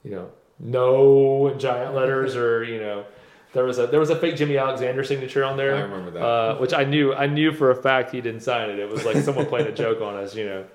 [0.03, 3.05] you know, no in giant letters or you know.
[3.53, 5.75] There was a there was a fake Jimmy Alexander signature on there.
[5.75, 6.23] I remember that.
[6.23, 8.79] Uh, which I knew I knew for a fact he didn't sign it.
[8.79, 10.65] It was like someone playing a joke on us, you know.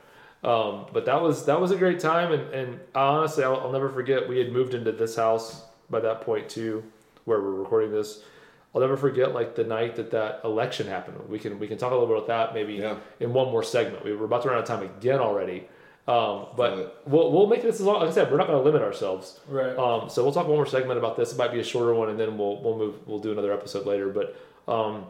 [0.45, 3.89] Um, but that was that was a great time, and and honestly, I'll, I'll never
[3.89, 4.29] forget.
[4.29, 6.85] We had moved into this house by that point too,
[7.25, 8.23] where we're recording this.
[8.75, 11.17] I'll never forget like the night that that election happened.
[11.31, 12.97] We can we can talk a little bit about that maybe Yeah.
[13.21, 14.05] in one more segment.
[14.05, 15.67] We were about to run out of time again already,
[16.09, 18.01] um, but we'll we'll make this as long.
[18.01, 19.41] Like I said, we're not going to limit ourselves.
[19.49, 19.77] Right.
[19.77, 21.33] Um, so we'll talk one more segment about this.
[21.33, 22.95] It might be a shorter one, and then we'll we'll move.
[23.07, 24.09] We'll do another episode later.
[24.09, 24.37] But
[24.73, 25.07] um,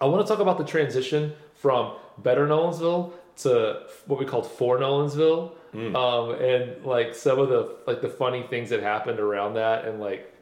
[0.00, 4.78] I want to talk about the transition from better Nolensville to what we called for
[4.78, 5.52] Nolensville,
[5.96, 10.00] um, and like some of the like the funny things that happened around that, and
[10.00, 10.32] like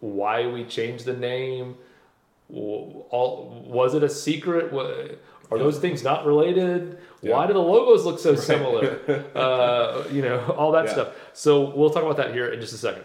[0.00, 1.76] why we changed the name.
[2.52, 4.72] All was it a secret?
[4.72, 5.14] Wa-
[5.50, 6.98] Are those things not related?
[7.20, 8.98] Why do the logos look so similar?
[9.34, 10.92] uh, you know, all that Yeah.
[10.92, 11.08] stuff.
[11.32, 13.04] So we'll talk about that here in just a second.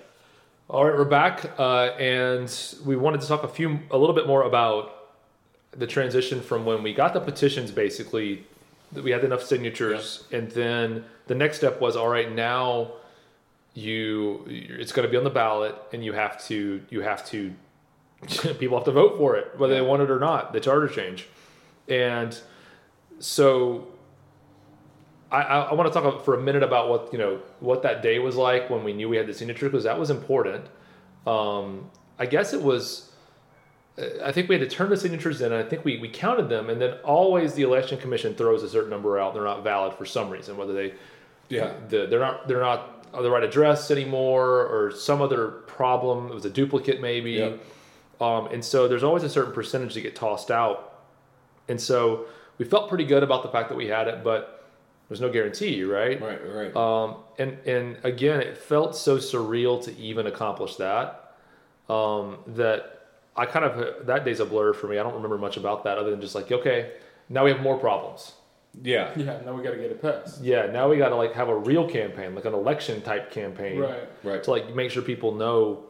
[0.69, 2.47] All right, we're back, uh, and
[2.85, 4.95] we wanted to talk a few, a little bit more about
[5.71, 8.45] the transition from when we got the petitions, basically,
[8.91, 12.91] that we had enough signatures, and then the next step was, all right, now
[13.73, 17.53] you, it's going to be on the ballot, and you have to, you have to,
[18.59, 20.53] people have to vote for it, whether they want it or not.
[20.53, 21.27] The charter change,
[21.89, 22.39] and
[23.19, 23.87] so
[25.31, 28.19] I, I, want to talk for a minute about what you know what that day
[28.19, 30.65] was like when we knew we had the signature because that was important.
[31.27, 33.11] Um, I guess it was.
[33.97, 35.51] uh, I think we had to turn the signatures in.
[35.51, 38.69] And I think we, we counted them, and then always the election commission throws a
[38.69, 39.33] certain number out.
[39.33, 40.93] They're not valid for some reason, whether they
[41.49, 41.73] Yeah.
[41.89, 46.27] the, they're not they're not on the right address anymore, or some other problem.
[46.29, 47.59] It was a duplicate maybe, Yep.
[48.21, 50.88] um, and so there's always a certain percentage that get tossed out,
[51.69, 52.25] and so
[52.57, 54.67] we felt pretty good about the fact that we had it, but
[55.07, 56.21] there's no guarantee, right?
[56.21, 56.75] Right, right.
[56.75, 61.35] Um, and and again, it felt so surreal to even accomplish that.
[61.87, 64.99] Um, that I kind of that day's a blur for me.
[64.99, 66.91] I don't remember much about that other than just like, okay,
[67.29, 68.33] now we have more problems.
[68.83, 69.11] yeah.
[69.15, 70.43] Yeah, now we got to get it passed.
[70.43, 73.79] Yeah, now we got to like have a real campaign, like an election type campaign,
[73.79, 74.07] Right.
[74.23, 74.43] Right.
[74.43, 75.85] to like make sure people know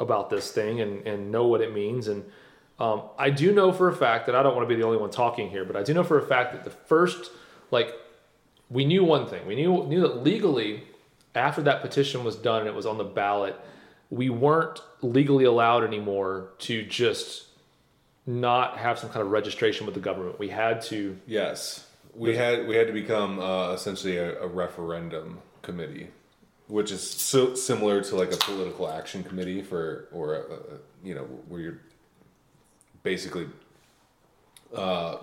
[0.00, 2.08] about this thing and and know what it means.
[2.08, 2.24] And
[2.78, 4.98] um, I do know for a fact that I don't want to be the only
[4.98, 7.30] one talking here, but I do know for a fact that the first
[7.70, 7.92] like
[8.70, 9.46] we knew one thing.
[9.46, 10.84] We knew knew that legally
[11.34, 13.56] after that petition was done and it was on the ballot,
[14.10, 17.46] we weren't legally allowed anymore to just
[18.26, 20.38] not have some kind of registration with the government.
[20.38, 25.38] We had to Yes, we had we had to become uh, essentially a, a referendum
[25.62, 26.08] committee,
[26.66, 30.58] which is so similar to like a political action committee for or a, a,
[31.02, 31.80] you know where you're
[33.12, 33.46] basically.
[34.74, 35.16] Uh,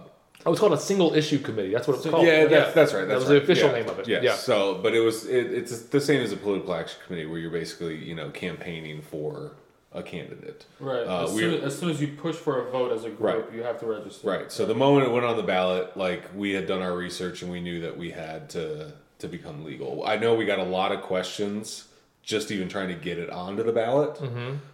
[0.48, 1.72] Oh, it's called a single issue committee.
[1.72, 2.24] That's what it's called.
[2.28, 3.08] yeah, that's that's right.
[3.08, 3.32] that was right.
[3.40, 3.80] the official Yeah.
[3.80, 4.08] name of it.
[4.08, 4.24] Yes.
[4.24, 4.36] Yeah.
[4.36, 7.50] So, but it was it, it's the same as a political action committee where you're
[7.50, 9.54] basically you know campaigning for
[9.92, 10.66] a candidate.
[10.80, 11.08] Right.
[11.08, 13.56] Uh, as, soon, as soon as you push for a vote as a group, Right.
[13.56, 14.28] you have to register.
[14.28, 14.52] Right.
[14.52, 17.50] So the moment it went on the ballot, like we had done our research and
[17.52, 18.92] we knew that we had to
[19.24, 20.04] to become legal.
[20.06, 21.88] I know we got a lot of questions
[22.22, 24.20] just even trying to get it onto the ballot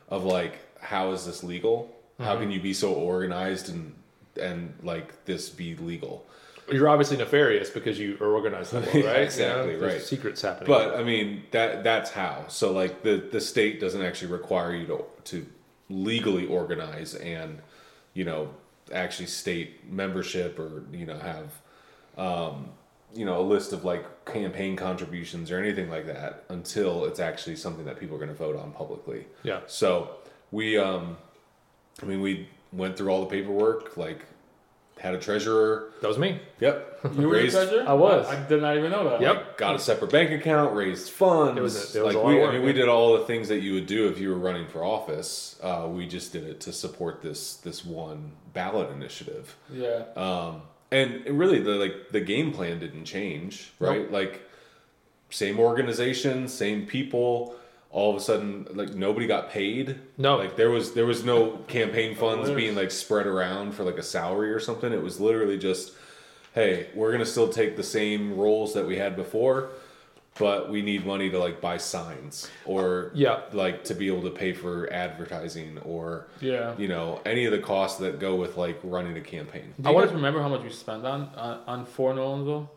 [0.09, 1.95] of like how is this legal?
[2.21, 3.95] How can you be so organized and
[4.39, 6.25] and like this be legal?
[6.71, 8.85] You're obviously nefarious because you are organized right?
[8.95, 10.01] Exactly, You know, right.
[10.01, 10.67] Secrets happening.
[10.67, 12.45] But I mean that that's how.
[12.47, 15.45] So like the the state doesn't actually require you to to
[15.89, 17.59] legally organize and
[18.13, 18.49] you know
[18.93, 21.61] actually state membership or you know have
[22.17, 22.69] um,
[23.13, 27.55] you know a list of like campaign contributions or anything like that until it's actually
[27.55, 29.25] something that people are going to vote on publicly.
[29.43, 29.59] yeah.
[29.67, 30.11] So
[30.51, 31.17] we um
[32.01, 34.25] I mean we went through all the paperwork like
[35.01, 35.91] had a treasurer.
[36.01, 36.39] That was me.
[36.59, 36.87] Yep.
[37.17, 37.83] You were the treasurer?
[37.87, 38.27] I was.
[38.27, 39.21] I, did not even know that.
[39.21, 39.35] Yep.
[39.35, 41.57] like, got a separate bank account, raised funds.
[41.57, 42.87] It was a- it was like a lot we, of I work, mean, we did
[42.87, 45.59] all the things that you would do if you were running for office.
[45.63, 49.55] Uh, we just did it to support this this one ballot initiative.
[49.73, 50.03] Yeah.
[50.15, 54.11] Um, and really, the like the game plan didn't change, right?
[54.11, 54.43] Like
[55.31, 57.55] same organization, same people.
[57.93, 59.99] All of a sudden, like nobody got paid.
[60.17, 60.37] No.
[60.37, 62.61] like there was there was no campaign funds Literally.
[62.61, 64.93] being like spread around for like a salary or something.
[64.93, 65.91] It was literally just,
[66.55, 69.71] hey, we're gonna still take the same roles that we had before,
[70.39, 73.41] but we need money to like buy signs or Yeah.
[73.51, 76.73] like to be able to pay for advertising or Yeah.
[76.77, 79.73] you know any of the costs that go with like running a campaign.
[79.81, 82.69] Do I you wanna- remember how much we spent on on, on for Nolensville?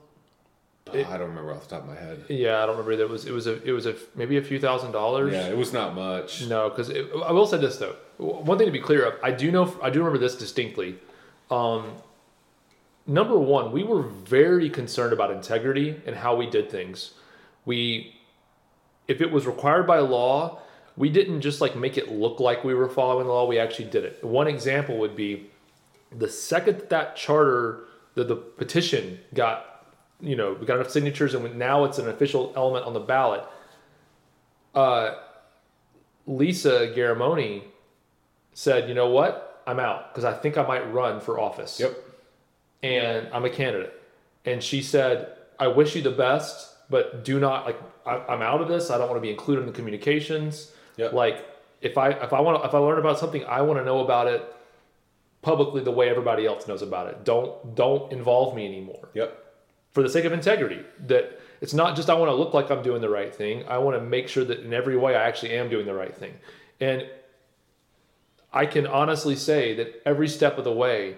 [0.93, 2.25] Oh, I don't remember off the top of my head.
[2.29, 2.97] Yeah, I don't remember.
[2.97, 5.33] That was it was a it was a maybe a few thousand dollars.
[5.33, 6.47] Yeah, it was not much.
[6.47, 7.97] No, because I will say this though.
[8.19, 10.99] One thing to be clear of, I do know, I do remember this distinctly.
[11.51, 11.95] Um,
[13.07, 17.13] number one, we were very concerned about integrity and how we did things.
[17.65, 18.15] We,
[19.09, 20.61] if it was required by law,
[20.97, 23.47] we didn't just like make it look like we were following the law.
[23.47, 24.23] We actually did it.
[24.23, 25.51] One example would be
[26.17, 27.81] the second that, that charter,
[28.15, 29.74] the, the petition got,
[30.25, 33.45] you know, we got enough signatures and now it's an official element on the ballot.
[34.75, 35.15] Uh,
[36.27, 37.63] Lisa Garamoni
[38.55, 39.63] said, "You know what?
[39.67, 41.97] I'm out because I think I might run for office." Yep.
[42.83, 43.93] And I'm a candidate.
[44.45, 48.61] And she said, "I wish you the best, but do not like I, I'm out
[48.61, 48.91] of this.
[48.91, 50.73] I don't want to be included in the communications.
[50.97, 51.13] Yep.
[51.13, 51.47] Like
[51.81, 54.27] if I if I want if I learn about something, I want to know about
[54.27, 54.43] it
[55.43, 57.25] publicly the way everybody else knows about it.
[57.25, 59.44] Don't don't involve me anymore." Yep.
[59.95, 62.83] For the sake of integrity that it's not just i want to look like i'm
[62.83, 65.53] doing the right thing i want to make sure that in every way i actually
[65.53, 66.35] am doing the right thing
[66.81, 67.07] and
[68.53, 71.17] i can honestly say that every step of the way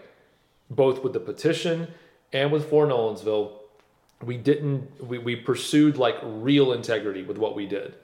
[0.70, 1.88] both with the petition
[2.32, 3.52] and with for Nolensville
[4.22, 7.94] we didn't we, we pursued like real integrity with what we did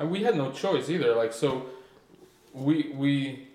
[0.00, 1.14] And we had no choice either.
[1.14, 1.66] Like so,
[2.54, 3.48] we we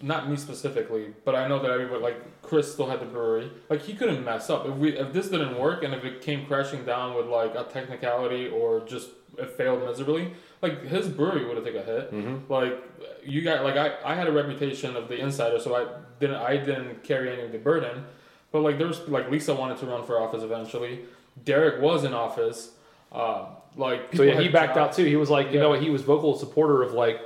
[0.00, 3.50] not me specifically, but I know that everybody like Chris still had the brewery.
[3.68, 6.46] Like he couldn't mess up if we if this didn't work and if it came
[6.46, 10.32] crashing down with like a technicality or just it failed miserably.
[10.62, 12.12] Like his brewery would have taken a hit.
[12.12, 12.52] Mm-hmm.
[12.52, 12.74] Like
[13.24, 15.86] you got like I, I had a reputation of the insider, so I
[16.20, 18.04] didn't I didn't carry any of the burden.
[18.52, 21.00] But like there was like Lisa wanted to run for office eventually.
[21.44, 22.70] Derek was in office.
[23.10, 23.46] Uh,
[23.76, 24.96] like so yeah he backed out jobs.
[24.96, 25.60] too he was like you Yeah.
[25.62, 27.20] know what he was vocal supporter of like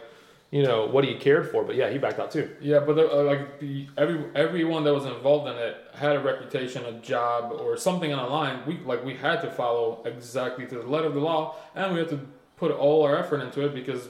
[0.53, 1.65] you know what he cared for.
[1.65, 2.49] But yeah, he backed out too.
[2.61, 6.85] Yeah, but uh, like the, every everyone that was involved in it had a reputation,
[6.85, 8.61] a job, or something on the line.
[8.67, 11.99] We like we had to follow exactly to the letter of the law, and we
[11.99, 12.21] had to
[12.57, 14.09] put all our effort into it because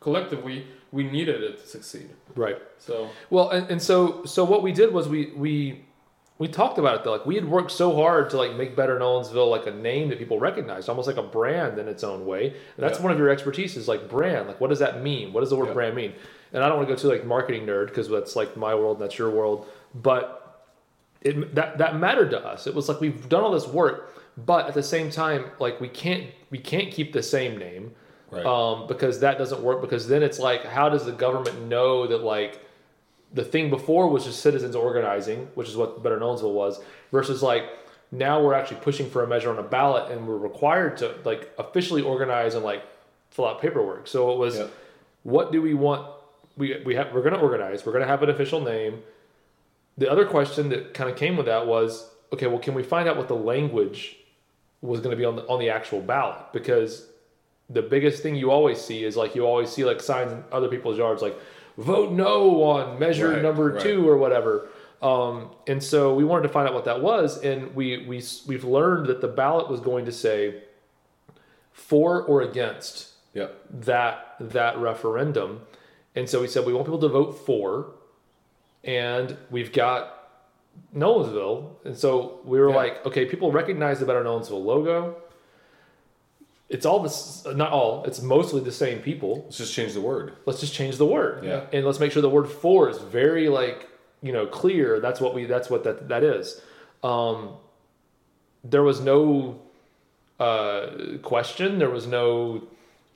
[0.00, 2.10] collectively we needed it to succeed.
[2.36, 2.58] Right.
[2.78, 5.86] So Well, and, and so so what we did was we we
[6.40, 7.12] we talked about it though.
[7.12, 10.18] Like we had worked so hard to like make Better Nolensville like a name that
[10.18, 12.46] people recognized, almost like a brand in its own way.
[12.48, 13.04] And that's Yeah.
[13.04, 14.48] one of your expertise is like brand.
[14.48, 15.34] Like what does that mean?
[15.34, 15.74] What does the word Yeah.
[15.74, 16.14] brand mean?
[16.54, 18.96] And I don't want to go to like marketing nerd because that's like my world
[18.96, 19.66] and that's your world.
[19.94, 20.64] But
[21.20, 22.66] it that that mattered to us.
[22.66, 25.88] It was like we've done all this work, but at the same time, like we
[25.88, 27.92] can't we can't keep the same name
[28.30, 28.46] Right.
[28.46, 29.82] um, because that doesn't work.
[29.82, 32.64] Because then it's like, how does the government know that like
[33.32, 36.80] the thing before was just citizens organizing, which is what Better Nolensville was,
[37.12, 37.64] versus like
[38.12, 41.50] now we're actually pushing for a measure on a ballot and we're required to like
[41.58, 42.82] officially organize and like
[43.30, 44.08] fill out paperwork.
[44.08, 44.70] So it was, Yep.
[45.22, 46.08] what do we want?
[46.56, 47.86] We we have we're going to organize.
[47.86, 49.02] We're going to have an official name.
[49.96, 53.08] The other question that kind of came with that was, okay, well, can we find
[53.08, 54.16] out what the language
[54.82, 56.52] was going to be on the on the actual ballot?
[56.52, 57.06] Because
[57.68, 60.66] the biggest thing you always see is like you always see like signs in other
[60.68, 61.36] people's yards like
[61.80, 63.82] vote no on measure Right, number right.
[63.82, 64.68] two or whatever.
[65.02, 68.64] Um, and so we wanted to find out what that was, and we we we've
[68.64, 70.62] learned that the ballot was going to say
[71.72, 73.60] for or against Yep.
[73.86, 75.60] that that referendum.
[76.16, 77.92] And so we said we want people to vote for,
[78.84, 80.16] and we've got
[80.94, 81.70] Nolensville.
[81.84, 82.76] And so we were Yeah.
[82.76, 85.16] like, okay, people recognize the Better Nolensville logo.
[86.70, 88.04] It's all this, not all.
[88.04, 89.42] It's mostly the same people.
[89.44, 90.34] Let's just change the word.
[90.46, 91.44] Let's just change the word.
[91.44, 91.64] Yeah.
[91.72, 93.88] And let's make sure the word for is very like
[94.22, 95.00] you know clear.
[95.00, 95.46] That's what we.
[95.46, 96.60] That's what that that is.
[97.02, 97.54] Um,
[98.62, 99.60] there was no
[100.38, 100.86] uh,
[101.22, 101.78] question.
[101.78, 102.62] There was no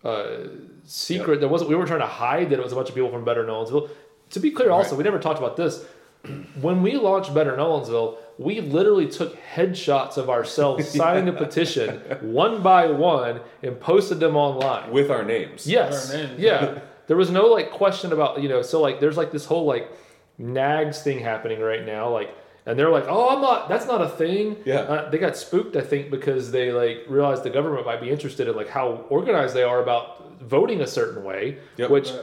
[0.05, 0.49] uh,
[0.85, 1.39] secret.
[1.39, 1.71] There wasn't.
[1.71, 3.89] We weren't trying to hide that it was a bunch of people from Better Nolensville.
[4.31, 4.99] To be clear, also, Right.
[4.99, 5.85] we never talked about this.
[6.61, 12.63] When we launched Better Nolensville, we literally took headshots of ourselves signing a petition one
[12.63, 14.91] by one and posted them online.
[14.91, 15.67] With our names.
[15.67, 16.11] Yes.
[16.13, 16.41] Our names.
[16.41, 16.79] Yeah.
[17.07, 19.91] There was no like question about you know so like there's like this whole like
[20.39, 22.35] nags thing happening right now like
[22.67, 24.77] and they're like oh I'm not that's not a thing Yeah.
[24.81, 28.49] uh, they got spooked I think because they like realized the government might be interested
[28.49, 31.91] in like how organized they are about voting a certain way Yep.
[31.91, 32.21] which Right.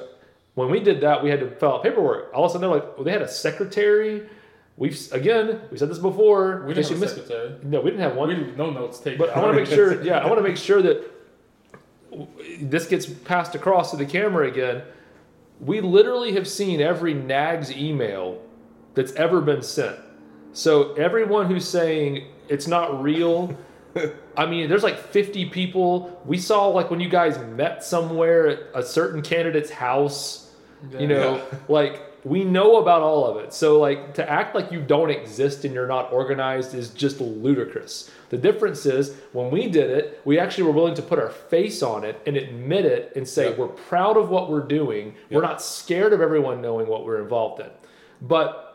[0.56, 2.80] when we did that we had to fill out paperwork all of a sudden they're
[2.80, 4.28] like well, they had a secretary
[4.78, 7.56] we've again we said this before we didn't have a missed secretary.
[7.64, 9.20] no we didn't have one We didn't- no notes taken.
[9.20, 11.04] but I want to make sure, yeah, I want to make sure that
[12.62, 14.82] this gets passed across to the camera again.
[15.60, 18.42] We literally have seen every NAGS email
[18.96, 19.96] that's ever been sent.
[20.54, 23.56] So everyone who's saying it's not real,
[24.38, 26.22] I mean, there's like 50 people.
[26.26, 30.52] We saw like when you guys met somewhere at a certain candidate's house,
[31.00, 31.58] you know, Yeah.
[31.70, 33.54] like we know about all of it.
[33.54, 38.12] So like to act like you don't exist and you're not organized is just ludicrous.
[38.30, 41.82] The difference is when we did it, we actually were willing to put our face
[41.82, 43.58] on it and admit it and say Yeah.
[43.58, 45.16] we're proud of what we're doing.
[45.30, 47.70] We're not scared of everyone knowing what we're involved in.
[48.22, 48.68] But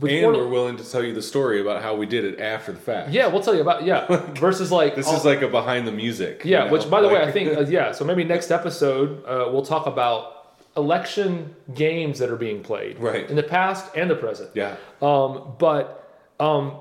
[0.00, 2.72] with And we're willing to tell you the story about how we did it after
[2.72, 3.10] the fact.
[3.10, 4.06] yeah, we'll tell you about yeah.
[4.34, 6.44] Versus like This all- is like a behind the music.
[6.44, 6.72] you yeah, know?
[6.72, 7.92] which by the way, I think uh, yeah.
[7.92, 10.41] So maybe next episode uh, we'll talk about
[10.76, 13.28] election games that are being played Right.
[13.28, 14.50] in the past and the present.
[14.54, 14.76] Yeah.
[15.02, 16.08] Um, but
[16.40, 16.76] um,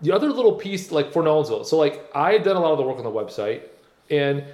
[0.00, 2.78] the other little piece, like for Nolensville, so like I had done a lot of
[2.78, 3.62] the work on the website,
[4.10, 4.44] and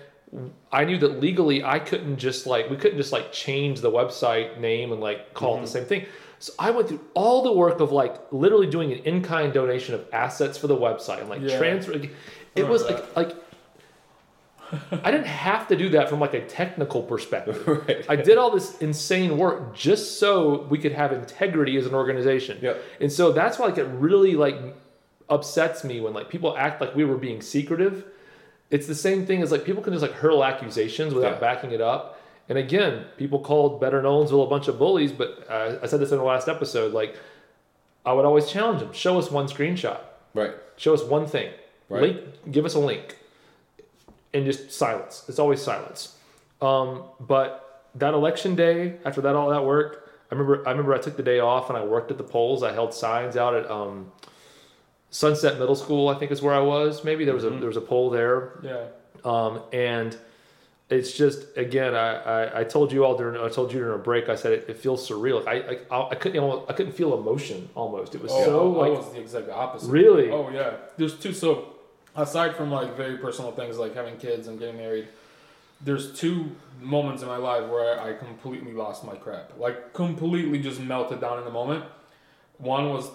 [0.71, 4.59] I knew that legally I couldn't just like we couldn't just like change the website
[4.61, 5.63] name and like call Mm-hmm.
[5.63, 6.07] it the same thing.
[6.41, 10.07] So I went through all the work of like literally doing an in-kind donation of
[10.13, 11.59] assets for the website and like Yeah.
[11.59, 11.93] transfer.
[12.55, 13.35] It was like like
[15.03, 17.67] I didn't have to do that from like a technical perspective.
[17.89, 18.05] Right.
[18.09, 22.59] I did all this insane work just so we could have integrity as an organization.
[22.61, 22.83] Yep.
[23.01, 24.57] And so that's why like it really like
[25.31, 28.05] upsets me when like people act like we were being secretive.
[28.71, 31.41] It's the same thing as like people can just like hurl accusations without Yeah.
[31.41, 32.21] backing it up.
[32.49, 36.13] And again, people called Better Nolensville a bunch of bullies, but uh, I said this
[36.13, 36.95] in the last episode.
[36.95, 37.15] Like,
[38.07, 39.99] I would always challenge them: show us one screenshot,
[40.33, 40.53] Right.
[40.79, 41.51] show us one thing,
[41.91, 42.01] Right.
[42.03, 43.18] link, give us a link,
[44.35, 45.25] and just silence.
[45.29, 46.17] It's always silence.
[46.61, 50.99] Um, but that election day, after that all that work, I remember I remember I
[50.99, 52.63] took the day off and I worked at the polls.
[52.63, 54.13] I held signs out at um,
[55.11, 57.05] Sunset Middle School, I think is where I was.
[57.05, 58.87] Maybe there was a there was a poll there, yeah.
[59.25, 60.17] um, and
[60.91, 64.03] it's just again I, I, I told you all during I told you during a
[64.03, 65.45] break I said it, it feels surreal.
[65.45, 68.15] Like I, I I couldn't almost, I couldn't feel emotion almost.
[68.15, 69.91] It was Oh, so I like was the exact opposite.
[69.91, 70.31] Really?
[70.31, 70.77] Oh yeah.
[70.99, 71.33] There's two.
[71.33, 71.75] So
[72.19, 75.09] aside from like very personal things like having kids and getting married,
[75.81, 76.51] there's two
[76.81, 81.39] moments in my life where I completely lost my crap, like completely just melted down
[81.39, 81.85] in the moment.
[82.59, 83.11] One was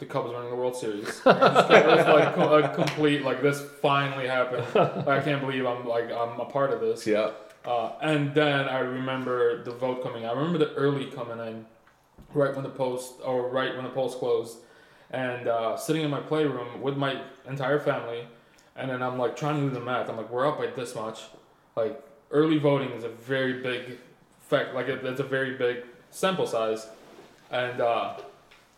[0.00, 1.08] the Cubs winning the World Series.
[1.08, 4.66] it was like a complete like this finally happened.
[5.08, 7.06] I can't believe I'm like I'm a part of this.
[7.06, 7.30] Yeah.
[7.64, 10.24] Uh, and then I remember the vote coming.
[10.24, 11.66] I remember the early coming in,
[12.32, 14.58] right when the post or right when the polls closed,
[15.10, 18.26] and uh, sitting in my playroom with my entire family,
[18.78, 20.08] and then I'm like trying to do the math.
[20.08, 21.22] I'm like, we're up by this much.
[21.76, 23.98] Like early voting is a very big
[24.40, 24.74] fact.
[24.74, 26.86] Like it, it's a very big sample size,
[27.50, 28.14] and uh,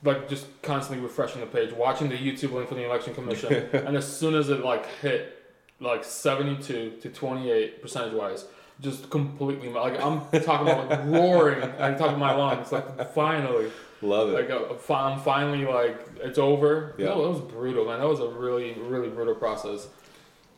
[0.02, 3.96] like just constantly refreshing the page, watching the YouTube link for the election commission, and
[3.96, 5.36] as soon as it like hit
[5.80, 8.44] like 72 to 28 percentage wise
[8.80, 11.62] just completely like I'm talking about like roaring.
[11.78, 13.70] I'm talking my lungs like finally.
[14.02, 14.32] Love it.
[14.32, 16.94] Like uh, I'm finally like it's over.
[16.98, 17.06] Yeah.
[17.06, 18.00] No, it was brutal, man.
[18.00, 19.88] That was a really really brutal process.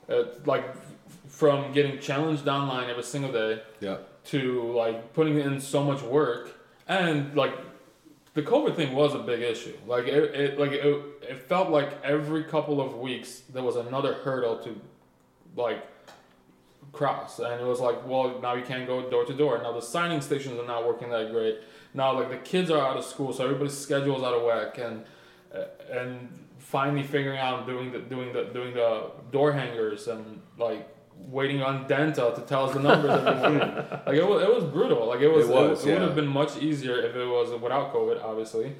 [0.08, 0.64] Uh, like
[1.28, 3.62] from getting challenged online every single day.
[3.80, 3.98] Yeah.
[4.26, 6.52] To like putting in so much work
[6.86, 7.54] and like
[8.34, 9.76] the COVID thing was a big issue.
[9.86, 14.14] Like it, it like it, it felt like every couple of weeks there was another
[14.14, 14.80] hurdle to
[15.56, 15.86] like
[16.92, 19.80] cross and it was like well now you can't go door to door now the
[19.80, 21.58] signing stations are not working that great
[21.94, 24.78] now like the kids are out of school so everybody's schedule is out of whack
[24.78, 25.04] and
[25.90, 26.28] and
[26.58, 30.88] finally figuring out doing the doing the doing the door hangers and like
[31.28, 33.58] waiting on Denta to tell us the numbers every morning.
[34.06, 35.06] like it was, it was brutal.
[35.06, 37.50] Like it was, It was, it, it would have been much easier if it was
[37.60, 38.74] without COVID, obviously,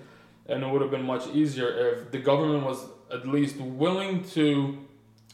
[0.47, 4.79] and it would have been much easier if the government was at least willing to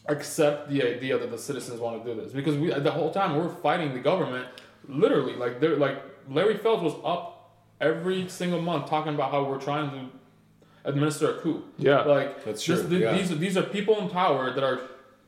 [0.06, 2.32] accept the idea that the citizens want to do this.
[2.32, 4.46] Because we the whole time we're fighting the government,
[4.88, 5.34] literally.
[5.34, 7.37] Like they're like Larry Phelps was up
[7.80, 10.06] every single month talking about how we're trying to
[10.84, 11.62] administer a coup.
[11.78, 12.02] Yeah.
[12.02, 13.16] Like That's this- true, th- yeah.
[13.16, 14.80] These these are people in power that are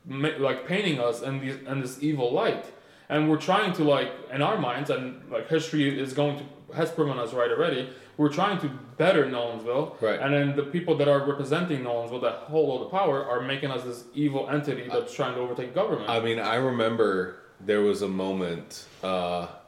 [0.07, 2.65] ma- like painting us in these in this evil light,
[3.09, 6.45] and we're trying to like in our minds and like history is going to
[6.75, 7.89] has proven us right already.
[8.17, 10.21] We're trying to better Nolensville, Right.
[10.21, 13.71] And then the people that are representing Nolensville that hold all the power are making
[13.71, 16.11] us this evil entity that's trying to overtake government.
[16.11, 18.85] I mean, I remember there was a moment.
[19.03, 19.60] Uh, I don't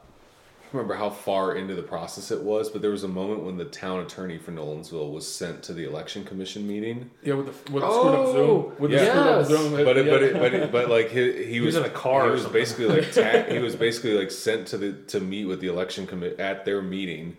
[0.73, 3.65] remember how far into the process it was, but there was a moment when the
[3.65, 7.11] town attorney for Nolensville was sent to the election commission meeting.
[7.23, 9.71] yeah, with the with the screwed up Oh, Zoom, with the screwed up Zoom.
[9.85, 10.11] But it, yeah.
[10.11, 12.41] but it, but it, but like he, he was was in a car He was
[12.43, 12.59] something.
[12.61, 16.07] basically like ta- he was basically like sent to the to meet with the election
[16.07, 17.37] commit at their meeting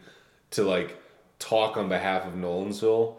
[0.52, 0.96] to like
[1.38, 3.16] talk on behalf of Nolensville.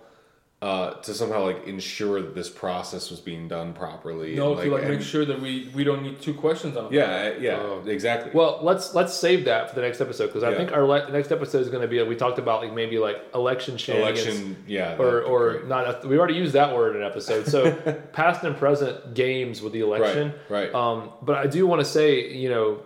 [0.65, 4.33] Uh, to somehow like ensure that this process was being done properly.
[4.35, 6.85] no, and, to like and- make sure that we we don't need two questions on
[6.85, 6.91] it.
[6.91, 7.83] Yeah, yeah, Oh.
[7.85, 8.31] exactly.
[8.33, 10.57] Well, let's let's save that for the next episode because I Yeah.
[10.57, 13.17] think our le- next episode is going to be we talked about like maybe like
[13.35, 15.67] election shenanigans election, yeah, or or great.
[15.67, 16.03] not.
[16.03, 17.45] We already used that word in an episode.
[17.45, 17.71] So
[18.13, 20.33] past and present games with the election.
[20.49, 20.73] right, right.
[20.73, 22.79] Um, but I do want to say, you know,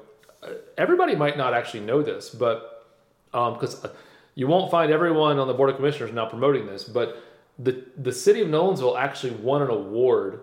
[0.77, 2.84] everybody might not actually know this, but
[3.32, 3.86] because
[4.36, 7.15] you won't find everyone on the board of commissioners now promoting this, but
[7.60, 10.39] the the city of Nolensville actually won an award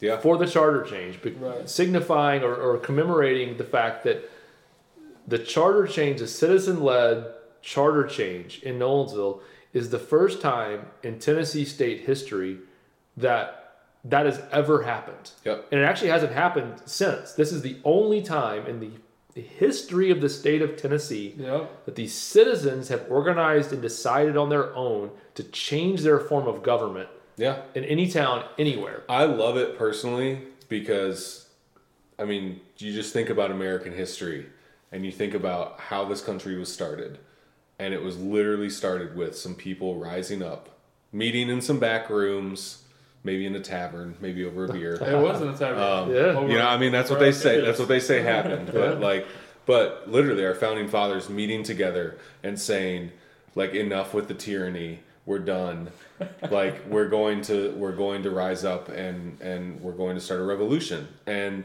[0.00, 1.68] yeah, for the charter change, be- Right.
[1.68, 4.30] signifying or, or commemorating the fact that
[5.26, 7.26] the charter change, the citizen led
[7.62, 9.40] charter change in Nolensville,
[9.72, 12.58] is the first time in Tennessee state history
[13.16, 13.54] that
[14.04, 15.32] that has ever happened.
[15.44, 15.66] Yep.
[15.72, 17.32] And it actually hasn't happened since.
[17.32, 18.90] This is the only time in the,
[19.34, 21.66] the history of the state of Tennessee Yeah.
[21.84, 26.64] that the citizens have organized and decided on their own to change their form of
[26.64, 27.62] government yeah.
[27.76, 29.04] in any town, anywhere.
[29.08, 31.48] I love it personally because,
[32.18, 34.46] I mean, you just think about American history
[34.90, 37.18] and you think about how this country was started,
[37.78, 40.70] and it was literally started with some people rising up,
[41.12, 42.82] meeting in some back rooms,
[43.22, 44.94] maybe in a tavern, maybe over a beer.
[45.00, 45.80] It wasn't a tavern.
[45.80, 46.36] Um, Yeah.
[46.36, 47.50] Over- You know, I mean, that's what they say.
[47.50, 47.68] period.
[47.68, 48.70] That's what they say happened.
[48.72, 49.24] But like,
[49.66, 53.12] but literally, our founding fathers meeting together and saying,
[53.54, 54.98] like, enough with the tyranny.
[55.28, 55.90] We're done.
[56.50, 60.40] like, we're going to we're going to rise up and and we're going to start
[60.40, 61.06] a revolution.
[61.26, 61.64] And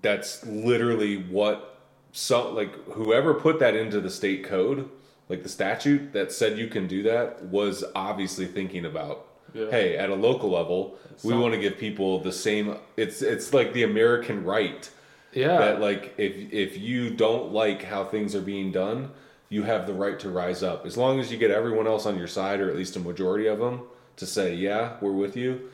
[0.00, 1.80] that's literally what
[2.12, 4.88] so like whoever put that into the state code,
[5.28, 9.26] like the statute that said you can do that, was obviously thinking about.
[9.52, 9.70] Yeah.
[9.70, 12.76] Hey, at a local level, we want to give people the same.
[12.96, 14.88] It's it's like the American right
[15.32, 15.58] Yeah.
[15.58, 19.10] that like if if you don't like how things are being done,
[19.54, 20.84] you have the right to rise up.
[20.84, 23.46] As long as you get everyone else on your side, or at least a majority
[23.46, 23.82] of them,
[24.16, 25.70] to say, "Yeah, we're with you,"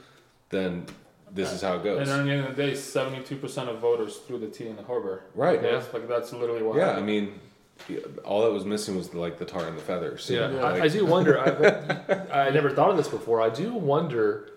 [0.51, 0.85] then
[1.33, 2.07] this is how it goes.
[2.07, 4.77] And at the end of the day, seventy-two percent of voters threw the tea in
[4.77, 5.23] the Harbor.
[5.35, 5.63] Right.
[5.63, 5.83] Yeah.
[5.95, 7.41] Like that's literally what Yeah, I mean,
[8.23, 10.29] all that was missing was like the tar and the feathers.
[10.29, 10.83] you Yeah, know, Yeah.
[10.83, 11.41] I, I do wonder.
[11.41, 13.41] I, I never thought of this before.
[13.41, 14.51] I do wonder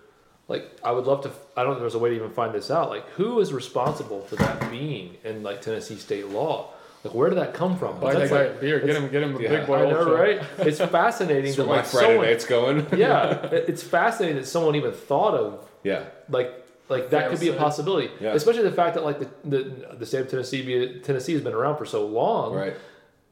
[0.48, 1.30] like I would love to.
[1.56, 2.90] I don't know if there's a way to even find this out.
[2.90, 6.73] Like who is responsible for that being in like Tennessee state law?
[7.04, 8.00] Like where did that come from?
[8.00, 8.80] Buy that guy like- beer.
[8.80, 9.48] Get him, get him a Yeah.
[9.50, 9.76] big boy.
[9.86, 10.40] I know, right?
[10.58, 12.86] It's fascinating That's that my like Friday someone, night's going.
[12.98, 16.04] yeah, it- it's fascinating that someone even thought of yeah.
[16.30, 18.10] like like that Fail could be a possibility.
[18.20, 18.32] Yeah.
[18.34, 21.76] Especially the fact that like the, the the state of Tennessee Tennessee has been around
[21.76, 22.54] for so long.
[22.54, 22.74] Right.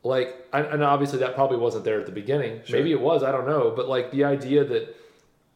[0.03, 2.61] Like and and obviously that probably wasn't there at the beginning.
[2.65, 2.77] Sure.
[2.79, 3.23] Maybe it was.
[3.23, 3.73] I don't know.
[3.75, 4.95] But like the idea that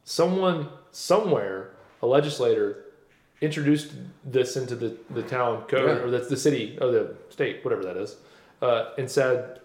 [0.05, 1.71] someone somewhere
[2.03, 2.85] a legislator
[3.41, 3.93] introduced
[4.25, 6.05] this into the the town code Yeah.
[6.05, 8.17] or that's the city or the state whatever that is,
[8.63, 9.61] uh, and said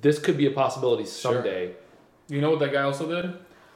[0.00, 1.72] this could be a possibility someday.
[2.28, 3.34] You know what that guy also did?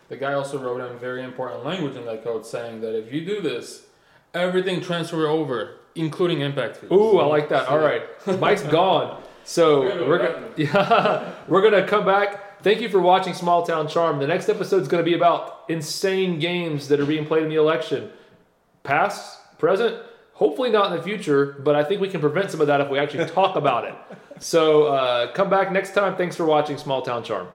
[0.08, 3.24] The guy also wrote in very important language in that code saying that if you
[3.24, 3.86] do this,
[4.34, 6.90] everything transfer over, including impact fees.
[6.92, 7.68] Ooh, I like that.
[7.68, 8.02] All right,
[8.40, 9.22] Mike's gone.
[9.44, 12.62] So We're gonna we're gonna, yeah, we're gonna come back.
[12.62, 14.20] Thank you for watching Small Town Charm.
[14.20, 17.48] The next episode is going to be about insane games that are being played in
[17.48, 18.08] the election,
[18.82, 19.96] past, present,
[20.32, 21.56] hopefully not in the future.
[21.64, 23.94] But I think we can prevent some of that if we actually talk about it.
[24.38, 26.16] So uh, come back next time.
[26.16, 27.48] Thanks for watching Small Town Charm.